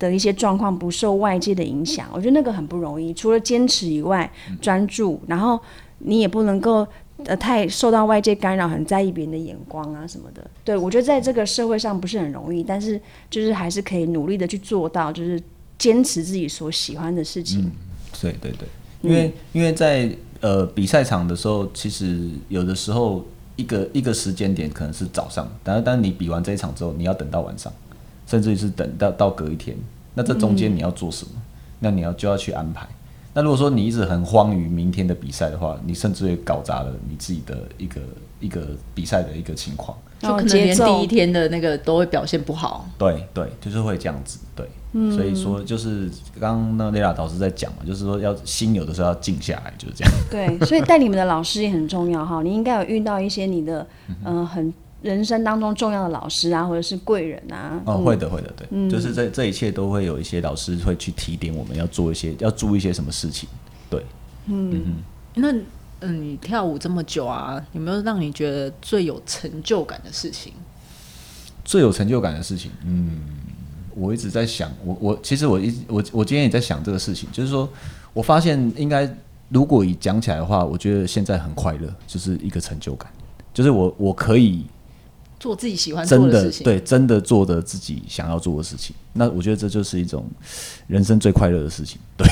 [0.00, 2.08] 的一些状况，不受外界的影响。
[2.12, 4.28] 我觉得那个很不容易，除了坚持以外，
[4.60, 5.60] 专注，然后
[5.98, 6.84] 你也不能够。
[7.26, 10.42] 呃，太受到外界干扰，很在意别人的眼光啊什么的。
[10.64, 12.98] 对我觉得在这个社会上不是很容易，但是
[13.28, 15.38] 就是还是可以努力的去做到，就是
[15.78, 17.70] 坚持自己所喜欢的事情。
[18.22, 18.66] 对对对，
[19.02, 23.22] 因为、因为在呃比赛场的时候，其实有的时候
[23.56, 27.70] 一个一个时间点可能是早上，但是但是你比完这一场之后，你要等到晚上，
[28.30, 29.76] 甚至于是等到到隔一天，
[30.14, 31.32] 那这中间你要做什么？
[31.80, 32.86] 那你要就要去安排。
[33.34, 38.00] 那如果说你一直很慌于明天的比赛的话，你甚至会搞砸了你自己的一个
[38.38, 38.60] 一个
[38.94, 39.96] 比赛的一个情况。
[40.20, 42.86] 就可能连第一天的那个都会表现不好。
[42.98, 44.68] 对对，就是会这样子，对，
[45.16, 50.12] 所以说就是刚刚那雷拉导师在讲嘛，就是说要心有的时候要静下来，就是这样。
[50.30, 52.42] 对，所以带你们的老师也很重要哈。
[52.42, 53.86] 你应该有遇到一些你的
[54.22, 54.70] 呃很
[55.02, 57.80] 人生当中重要的老师啊，或者是贵人啊。
[57.84, 63.48] 哦，会的，会的，对，就是这这一切都会有一些老师会去提点我们要做一些要注意一些什么事情，
[63.88, 64.04] 对。
[64.46, 64.96] 嗯
[65.34, 65.52] 那
[66.00, 70.52] 嗯，你跳舞这么久啊，有没有让你觉得最有成就感的事情？
[71.62, 73.20] 最有成就感的事情，嗯，
[73.94, 77.68] 我一直在想，我我其实我一我我今天也在想这个事情，就是说
[78.12, 79.08] 我发现应该
[79.50, 83.12] 如果以讲起来的话，我觉得现在很快乐，就是一个成就感，
[83.52, 84.64] 就是我我可以
[85.40, 86.64] 做自己喜欢做的的事情。
[86.64, 90.24] 对真的做的自己想要做的事情，那我觉得这就是一种
[90.86, 92.28] 人生最快乐的事情，对。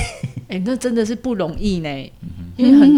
[0.47, 1.89] 哎、那真的是不容易呢，
[2.21, 2.89] 嗯因为很，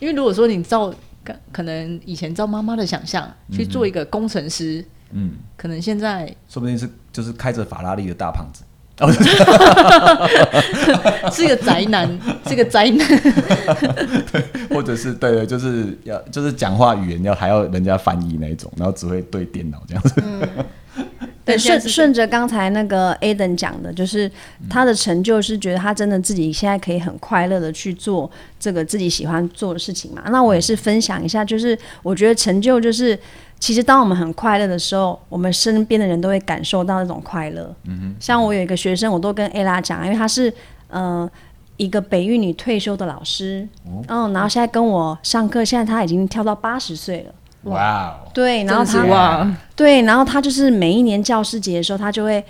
[0.00, 0.92] 因为如果说你照
[1.22, 8.62] 可可能以前照妈妈的想象去做一个工程师，嗯，可能现在说不定是就是开着法拉利的大胖子，
[11.32, 12.08] 是个宅男，
[12.48, 13.06] 是个宅男。
[14.70, 20.14] 或者是对对，就是要就是讲话语言要还要人家翻译那一种，然后只会对电脑这样子。
[20.24, 20.42] 嗯
[21.44, 24.28] 对，顺顺着刚才那个 Aden 讲的，就是
[24.68, 28.28] 他的成就是觉得他真的自己现在可以很快乐的去做
[28.58, 30.24] 这个自己喜欢做的事情嘛。
[30.30, 33.16] 那我也是分享一下，就是我觉得成就就是，
[33.58, 37.74] 其实当我们很快乐的时候，我们身边的人都会感受到那种快乐。
[37.84, 40.52] 嗯哼，像我有一个学生，我都跟 Ella 讲，因为他是
[40.88, 41.28] 呃。
[41.78, 43.68] 一个北育女退休的老师，
[44.08, 47.34] 嗯，然后现在跟我上课，现在他已经跳到八十岁了，
[47.70, 52.42] 哇哦，对，然后他哇，对，然后他就是每一年教师节的时候，他就会，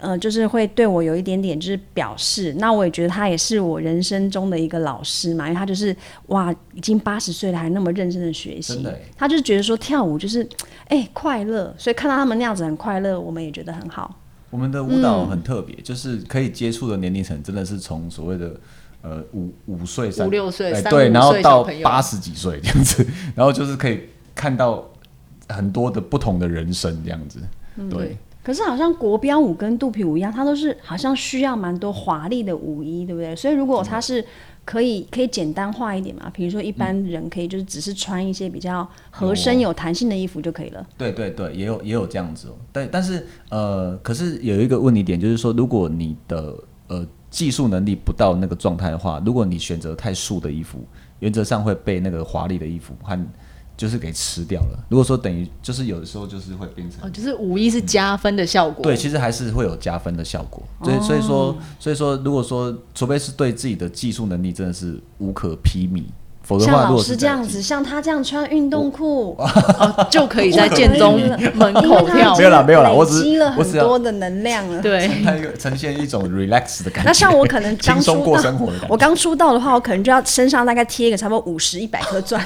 [0.00, 2.54] 呃，就是会对我有一点点就是表示。
[2.58, 10.46] 那我也觉得他也是我人生中的一个老师嘛，因为他就是哇，已经八十岁了还那么认真的学习真的，他就是觉得说跳舞就是
[10.88, 14.20] 哎、快乐，所以看到他们那样子很快乐，我们也觉得很好。
[14.50, 18.54] 我们的舞蹈很特别，就是可以接触的年龄层真的是从所谓的
[19.02, 24.00] 呃五五岁、三五六岁对，然后到八十几岁这样子，然后就是可以
[24.34, 24.88] 看到
[25.48, 27.38] 很多的不同的人生这样子，
[27.88, 28.16] 对。
[28.44, 33.34] 可是好像国标舞跟肚皮舞一样，它都是好像需要蛮多华丽的舞衣，对不对？
[33.34, 34.22] 所以如果它是
[34.66, 40.86] 可以可以简单化一点嘛，比如说一般人可以就是只是穿一些比较合身有弹性的衣服就可以了。
[40.98, 42.52] 对对对，也有也有这样子哦。
[42.70, 46.54] 但，但是呃，可是有一个问题点，就是说，如果你的
[46.88, 50.84] 呃技术能力不到那个状态的话，如果你选择太素的衣服，
[51.20, 53.18] 原则上会被那个华丽的衣服和
[53.76, 54.84] 就是给吃掉了。
[54.88, 58.82] 如果说等于就是有的时候就是会变成哦，就是五一是加分的效果。
[58.82, 60.62] 对，其实还是会有加分的效果。
[60.82, 66.06] 所以所以说所以说，如果说除非是对自己的技术能力真的是无可匹敌，
[66.60, 71.18] 像老师这样子，像他这样穿运动裤，哦，就可以在建中
[71.54, 72.36] 门口跳舞。
[72.38, 74.82] 没有啦没有啦我只是累积了很多的能量了。
[74.82, 75.10] 对，
[75.58, 77.08] 呈现一种 relax 的感觉。
[77.08, 78.12] 那像我可能刚出
[78.88, 82.44] 我刚出道的话，我可能就要身上大概贴一个差不多五十、一百颗钻，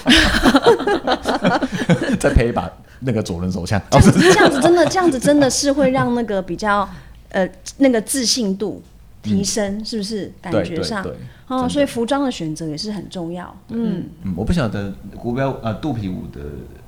[2.21, 2.71] 再配一把
[3.01, 6.89] 那个左轮手枪，这样子这样子真的这样子真的是会让那个比较
[7.31, 8.83] 呃那个自信度
[9.29, 10.33] 提升，是不是？
[10.41, 11.07] 感觉上
[11.47, 13.55] 哦，所以服装的选择也是很重要。
[13.69, 16.41] 嗯，嗯，我不晓得国标呃肚皮舞的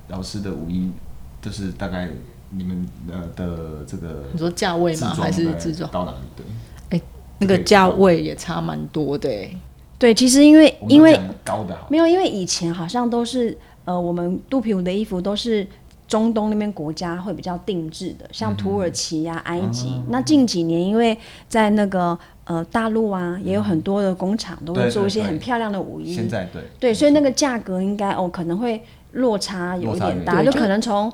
[0.08, 0.90] 老师的舞衣，
[1.40, 2.08] 就是大概
[2.50, 5.14] 你们呃的这个你说价位吗？
[5.14, 5.86] 还是制作？
[5.88, 6.18] 到哪里？
[6.36, 7.02] 对，哎，
[7.38, 9.50] 那个价位也差蛮多的哎。
[9.98, 15.66] 对，其实因为因为高的，没有，因为以前好像都是呃，我们肚皮舞的衣服都是
[16.10, 20.02] 中东那边国家会比较定制的，像土耳其呀、埃及。
[20.08, 21.16] 那近几年，因为
[21.48, 26.12] 在那个呃大陆啊，也有很多的工厂都会做一些很漂亮的舞衣。
[26.12, 26.62] 现在对。
[26.80, 28.82] 对，所以那个价格应该哦可能会
[29.12, 31.10] 落差有一点大，就可能从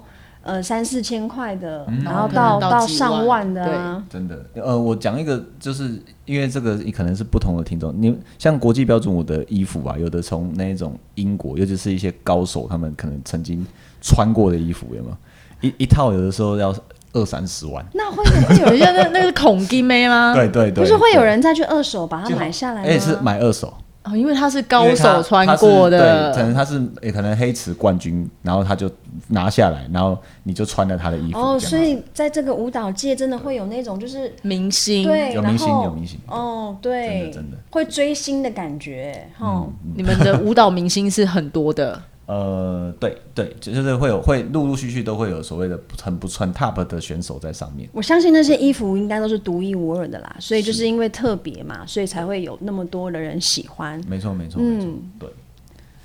[0.47, 4.03] 呃三四千块的，嗯然后到到到上万万的啊。
[4.09, 13.67] 真的，呃，我讲一个，就是因为这个可能是不同的听众，你像国际标准舞的衣服啊，有的从那种英国，尤其是一些高手，他们可能曾经
[14.01, 15.17] 穿过的衣服，有没有？
[15.63, 16.75] 一一套有的时候要
[17.13, 20.35] 二三十万，那会有会有人那那个孔金妹吗？
[20.37, 22.87] 对对对，不是会有人再去二手把它买下来吗？
[22.87, 23.73] 而且是买二手，
[24.07, 28.91] 哦，因为他是高手穿过的，对，可能他是也可能黑池冠军，然后他就
[29.29, 35.05] 拿下来，然后你就穿了他的衣服，哦，所以在这个舞蹈界真的会有那种就是明星。
[35.05, 47.89] 对，有明星有明星哦，对真对的，真的，会追星的感觉，哦，你们的舞蹈明星是很多的，呃，对对，就是会有会陆陆续续都会有所谓的很不很 top 的选手在上面。
[47.93, 54.01] 我相信那些衣服应该都是独一无二的啦，所以就是因为特别嘛，所以才会有那么多的人喜欢。
[54.09, 55.29] 没错，没错，没错，嗯对。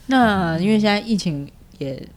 [0.06, 1.50] 那因为现在疫情
[1.80, 2.08] 也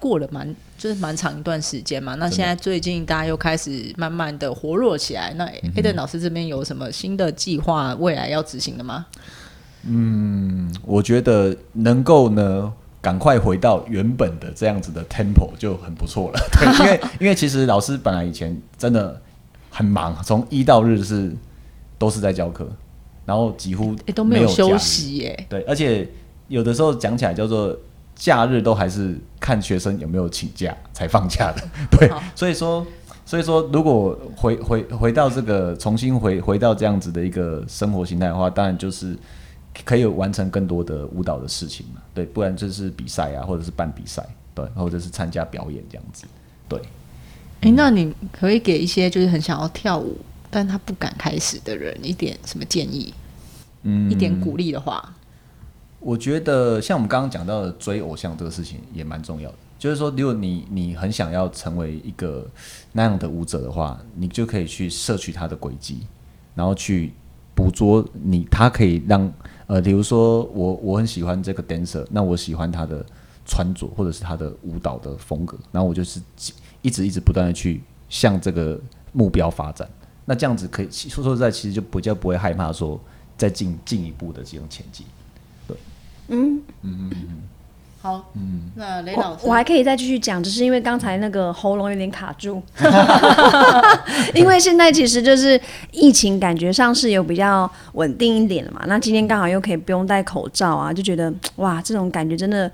[0.00, 5.32] 过了蛮就是蛮长一段时间嘛，那现在最近大家又开始慢慢的活络起来。
[5.34, 5.46] 那
[5.76, 9.06] Eden 老师这边有什么新的计划，未来要执行的吗？
[9.84, 12.72] 嗯我觉得能够呢，
[13.02, 16.40] 赶快回到原本的这样子的 tempo 就很不错了。
[16.58, 19.20] 对，因为因为其实老师本来以前真的
[19.68, 21.34] 很忙，从一到日是
[21.98, 22.66] 都是在教课，
[23.26, 24.78] 然后几乎诶，都没有休。
[24.78, 25.46] 息耶。
[25.48, 26.08] 对，而且
[26.46, 27.76] 有的时候讲起来叫做
[28.14, 31.62] 假日，都还是看学生有没有请假才放假的。
[31.90, 32.86] 对，所以说，
[33.26, 39.16] 所以说，如果回回回到这个重新回回到这样子的一个生活形态的话，当然就是
[39.84, 42.02] 可以完成更多的舞蹈的事情嘛。
[42.14, 46.24] 对，不然就是比赛啊，或者是办比赛，对，或者是参加表演这样子。
[46.68, 46.80] 对，
[47.62, 50.16] 诶，那你可以给一些就是很想要跳舞，
[50.50, 53.12] 但他不敢开始的人一点什么建议，
[53.82, 55.14] 嗯一点鼓励的话？
[56.00, 62.44] 我觉得像我们刚刚讲到的追偶像这个事情也蛮重要的，就是说，如果你你很想要成为一个
[62.92, 66.00] 那样的舞者的话，你就可以去摄取他的轨迹，
[66.56, 67.12] 然后去
[67.54, 69.32] 捕捉你他可以让
[69.72, 73.02] 呃，比如说我我很喜欢这个 dancer，那我喜欢他的
[73.46, 76.20] 穿着或者是他的舞蹈的风格，然后我就是
[76.82, 78.78] 一直一直不断的去向这个
[79.12, 79.88] 目标发展，
[80.26, 83.00] 那这样子可以说说实在，其实就比较不会害怕说
[83.38, 85.06] 再进进一步的这种前进。
[88.02, 92.60] 好，嗯，那雷老师我我还可以再继续讲，只是因为刚才那个喉咙有点卡住，
[94.34, 95.58] 因为现在其实就是
[95.92, 98.82] 疫情，感觉上是有比较稳定一点了嘛。
[98.88, 102.68] 那今天刚好又可以不用戴口罩啊，就觉得哇，这种感觉真的，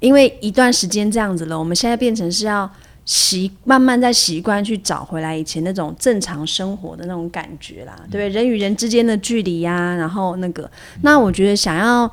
[0.00, 2.70] 因为一段时间这样子了，我们现在变成是要
[3.06, 8.42] 习慢慢在习惯去找回来以前那种正常生活的那种感觉啦，对不对？
[8.42, 10.70] 人与人之间的距离呀、然后那个，
[11.00, 12.04] 那我觉得想要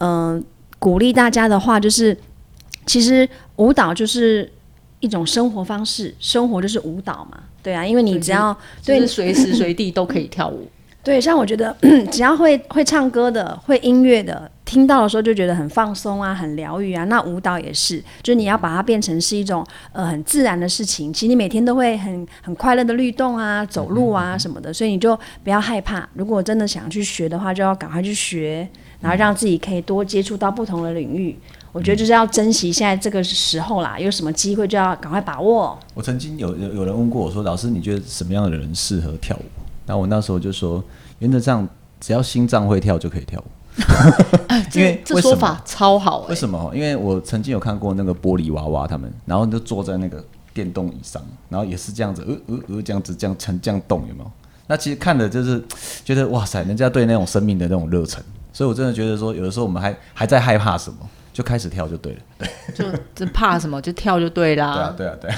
[0.00, 0.36] 嗯。
[0.36, 0.42] 呃
[0.78, 2.16] 鼓励大家的话，就是
[2.86, 4.50] 其实舞蹈就是
[5.00, 10.68] 一种生活方式，生活就是舞蹈嘛，对啊，因为你只要对就是随时随地都可以跳舞。
[11.02, 11.74] 对，像我觉得
[12.10, 17.02] 只要会会唱歌的、会音乐的，听到的时候就觉得很放松啊，很疗愈啊。
[17.04, 21.10] 那舞蹈也是，就是你要把它变成是一种呃很自然的事情。
[21.10, 26.06] 其实你每天都会很很快乐的律动啊，走路啊什么的，所以你就不要害怕。
[26.12, 28.68] 如果真的想去学的话，就要赶快去学，
[29.00, 31.34] 然后让自己可以多接触到不同的领域。
[31.72, 35.78] 我觉得就是要珍惜现在这个时候啦，有什么机会就要赶快把握。
[35.94, 39.44] 我曾经有有有人问过我说：“老师，你觉得什么样的人适合跳舞？”
[39.86, 40.84] 那我那时候就说
[41.20, 41.66] ：“原则上，
[41.98, 43.44] 只要心脏会跳就可以跳舞。”
[44.74, 46.26] 因为这说法超好。
[46.28, 46.70] 为什么？
[46.74, 54.30] 因为我曾经有看过那个玻璃娃娃，他们然后就坐在那个电动椅上，然后也是这样子，呃呃呃，这样子这样沉这样动，有没有？
[54.66, 55.62] 那其实看的就是
[56.04, 58.22] 觉得哇塞，人家对那种生命的那种热忱，
[58.52, 60.98] 所以我真的觉得说，有的时候我们还还在害怕什么。
[61.38, 62.84] 就开始跳就对了，对，就
[63.14, 64.74] 就怕什么就跳就对啦。
[64.74, 65.30] 对啊，对啊，对。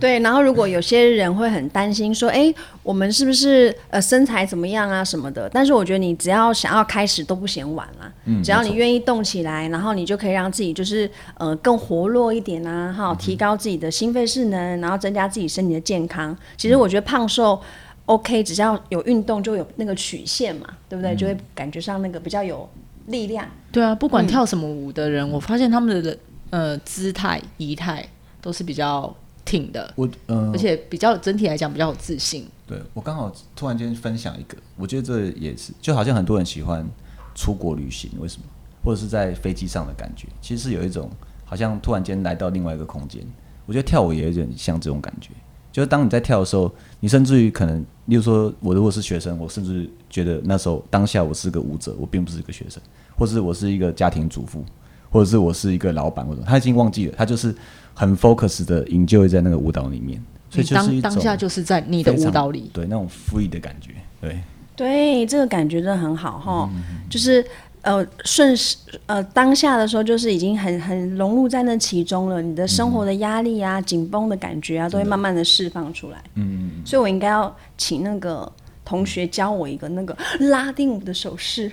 [0.00, 2.52] 对，然后如果有些人会很担心说，哎，
[2.82, 5.48] 我们是不是呃身材怎么样啊什么的？
[5.50, 8.12] 但是我觉得你只要想要开始都不嫌晚啦。
[8.24, 8.42] 嗯。
[8.42, 16.36] 只要你愿意动起来，然后你就可以让自己就是呃更活络一点啊，哈，提高自己的心肺势能，然后增加自己身体的健康。
[16.56, 17.62] 其实我觉得胖瘦
[18.06, 21.14] OK，只要有运动就有那个曲线嘛，对不对？
[21.14, 22.68] 就会感觉上那个比较有。
[23.06, 26.18] 力量对啊，不管跳什么舞的人，我发现他们的
[26.50, 28.06] 呃姿态仪态
[28.40, 29.92] 都是比较挺的。
[29.96, 32.46] 我呃，而且比较整体来讲比较有自信。
[32.66, 36.88] 对我刚好突然间分享一个，我觉得这也是就好像很多人喜欢
[37.34, 38.46] 出国旅行，为什么？
[38.82, 41.10] 或者是在飞机上的感觉，其实是有一种
[41.44, 43.22] 好像突然间来到另外一个空间。
[43.66, 45.30] 我觉得跳舞也有点像这种感觉。
[45.74, 52.80] 就是当你在跳的时候，你甚至于可能，例如说，我如果是学生，我甚至觉得那时候当下我是个舞者，我并不是一个学生，
[53.16, 54.64] 或是我是一个家庭主妇，
[55.10, 57.52] 或者是我是一个老板，或者他已经忘记了，他就是
[57.92, 64.40] 很 focus 的营救在那个舞蹈里面，所以就是当下就是在你的舞蹈里，对那种 free 的感觉，对，
[64.76, 66.70] 对，这个感觉真的很好哈，
[67.10, 67.44] 就是。
[67.84, 68.76] 呃，顺势
[69.06, 72.40] 呃，当下的时候就是已经很很融入在那其中了。
[72.40, 76.18] 你的生活的压力啊、紧绷的感觉啊，都会慢慢的释放出来。
[76.34, 78.50] 嗯嗯所以我应该要请那个
[78.84, 81.70] 同学教我一个那个拉丁舞的手势。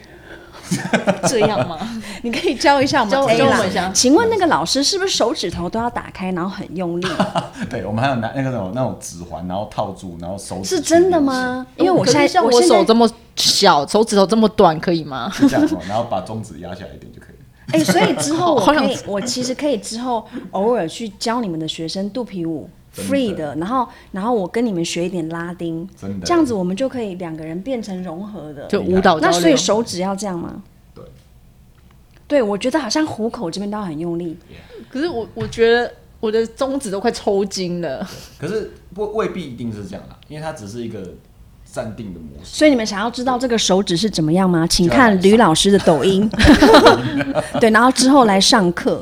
[1.28, 1.78] 这样吗？
[2.24, 3.12] 你可以教一下我们。
[3.12, 3.92] 教我一下。
[3.94, 7.08] 请问那个老师是不是手指头都要打开，然后很用力？
[7.70, 11.66] 对，我们还有拿那个那种那种指环，然后套住，然后手指是真的吗？
[11.76, 15.32] 因为我现在像我手这么小，手指头这么短，可以吗？
[15.38, 17.42] 这样，然后把中指压下来一点就可以了。
[17.74, 22.70] 哎，所以之后我可以，我其实可以之后偶尔去教你们的学生肚皮舞。
[22.96, 25.88] Free 的，然后然后我跟你们学一点拉丁，
[26.24, 29.20] 这样子我们就可以两个人变成融合的，就舞蹈。
[29.20, 30.62] 那所以手指要这样吗？
[30.94, 31.04] 对，
[32.28, 34.38] 对我觉得好像虎口这边都要很用力，
[34.90, 38.08] 可是我我觉得我的中指都快抽筋了。
[38.38, 41.02] 可是不未必一定是这样啦，因为它只是一个。
[41.74, 44.68] 暂定的模式，所以你们想要知道这个手指是怎么样吗？
[44.68, 46.30] 请看吕老师的抖音，
[47.62, 49.02] 对，然后之后来上课，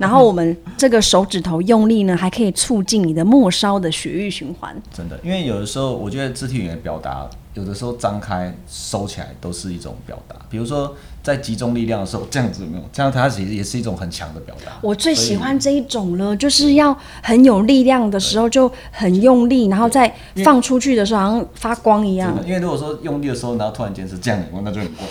[0.00, 4.74] 然后我们这个手指头用力呢，还可以促进你的末梢的血液循环。
[4.92, 10.96] 真的，因为有的时候我觉得肢体语言表达，有的时候张开、收起来都是一种表达，比如说。
[11.22, 12.84] 在集中力量的时候，这样子有没有？
[12.92, 14.72] 这样它其实也是一种很强的表达。
[14.80, 20.12] 我最喜欢这一种了，就是要很有力量的时候就很用力，然后再
[20.44, 22.36] 放出去的时候好像发光一样。
[22.46, 25.06] 因为如果说用力的时候，然后突然间是这样，那就很怪，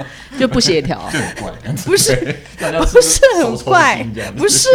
[0.38, 1.52] 就不协调， 就很怪。
[1.84, 2.14] 不是，
[2.92, 4.68] 不是很怪，不是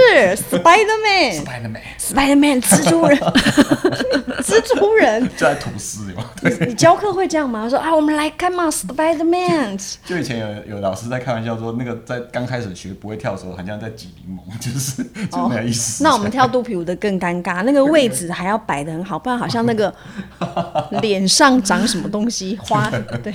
[0.52, 3.18] Spider Man，Spider Man，Spider Man，蜘蛛人，
[4.42, 6.24] 蜘蛛人 就在吐丝吗？
[6.68, 7.70] 你教课会这样吗？
[7.70, 9.78] 说啊，我们来看嘛，Spider Man。
[10.06, 16.04] 就以前有有老师在开玩笑说，那个在刚开始学不会跳的时候，好像在挤柠檬， 就是就没有意思。
[16.04, 19.94] 那我们跳肚皮舞的更尴尬，那个位置还要摆的很好，不然好像那个
[21.02, 22.89] 脸上长什么东西花。
[23.24, 23.34] 对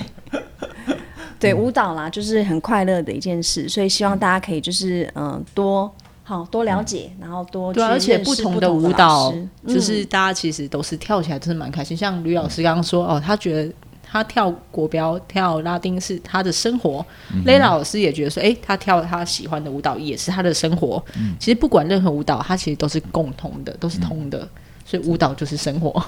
[1.39, 5.93] 对，舞蹈啦，就是很快乐的一件事，所以希望大家可以就是嗯多
[6.27, 9.33] 好多了解，然后多对，而且不同的舞蹈，
[9.65, 11.95] 就是大家其实都是跳起来真的蛮开心。
[11.95, 13.73] 像吕老师刚刚说哦，他觉得。
[14.09, 17.05] 他跳国标、跳拉丁是他的生活。
[17.43, 21.03] 雷老师也觉得说，哎，他跳他喜欢的舞蹈也是他的生活。
[21.37, 24.47] 其实不管任何舞蹈，它其实都是共同的，都是通的。
[24.85, 26.01] 所以舞蹈就是生活。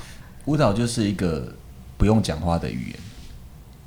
[0.45, 1.53] 舞蹈就是一个
[1.97, 2.99] 不用讲话的语言，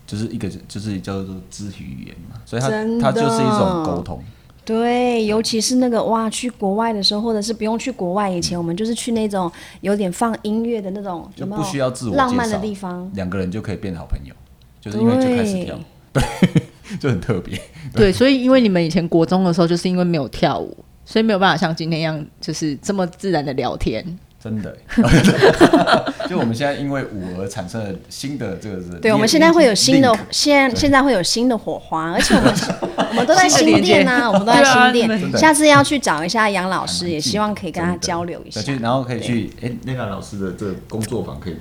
[0.07, 2.39] 就是一个就是叫做肢体语言嘛。
[2.45, 2.69] 所以它
[3.01, 4.23] 它就是一种沟通。
[4.65, 9.51] 对，尤其是那个哇，去国外的时候，或者是不用去国外以前，我们就是去那种
[9.81, 14.35] 有点放音乐的那种，就不需要自我浪漫的地方，两个人就可以变好朋友，
[14.81, 15.77] 就是因为就开始跳，
[16.13, 16.23] 对，
[17.01, 17.61] 就很特别。
[17.95, 24.05] 对，所以因为你们以前国中的时候，就是因为没有跳舞，所以没有办法像今天一样，就是这么自然的聊天。
[24.43, 24.77] 真的。
[24.97, 32.55] 欸， 就我们现在因为舞而产生了新的这个是，对，我们现在会有新的现现在会有新的火花，而且我们
[33.11, 35.39] 我们都在新店啊，我们都在新店。
[35.39, 38.61] 下次要去找一下杨老师，也希望可以跟他交流一下。
[38.61, 41.59] 去然后可以去哎，那个老师的这个工作坊可以有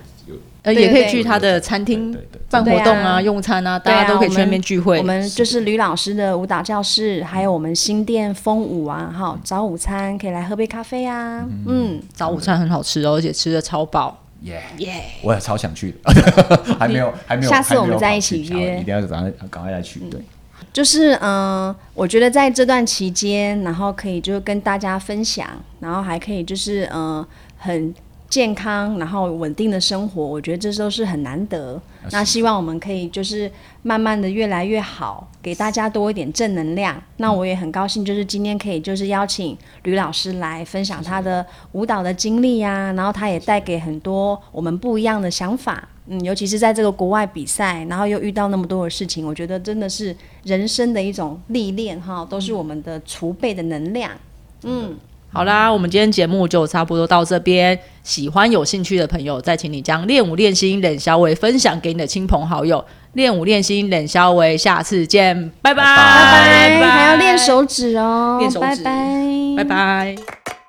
[0.64, 2.16] 呃，也可以去他的餐厅
[2.50, 4.98] 办活动啊、用餐啊，大家都可以去那边聚会。
[5.00, 14.18] 我们就是吕老师的舞蹈教室，还有我们新店风舞啊，哈，早午餐可以来喝杯咖啡啊，嗯，早午餐很好吃哦，而且吃的超饱。
[14.42, 15.04] 耶耶！
[15.22, 20.20] 我也超想去的， 还没有还没有，下次我们再一起约一定要赶快赶快来去，对。
[20.74, 25.48] 就是嗯、呃我觉得在这段期间，然后可以就是跟大家分享，
[25.80, 27.94] 然后还可以就是嗯、呃很
[28.32, 31.80] 健康，然后稳定的生活，我觉得这都是很难得。
[32.12, 33.52] 那希望我们可以就是
[33.82, 36.96] 慢慢的越来越好，给大家多一点正能量。
[37.18, 45.90] 那我也很高兴，就是今天可以就是邀请吕老师来分享他的舞蹈的经历呀、然后他也带给很多我们不一样的想法。
[46.08, 54.10] 嗯，尤其是在这个国外比赛，然后又遇到那么多的事情，我觉得真的是人生的一种历练哈，都是我们的储备的能量。
[54.64, 54.96] 嗯，
[55.34, 57.78] 好啦，我们今天节目就差不多到这边。
[58.04, 62.84] 喜欢有兴趣的朋友，再请你将练舞练心冷小伟分享给你的亲朋好友。
[63.14, 70.61] 练舞练心冷小伟，下次见，拜拜拜拜拜，拜还要练手指哦，练手指拜拜，拜拜。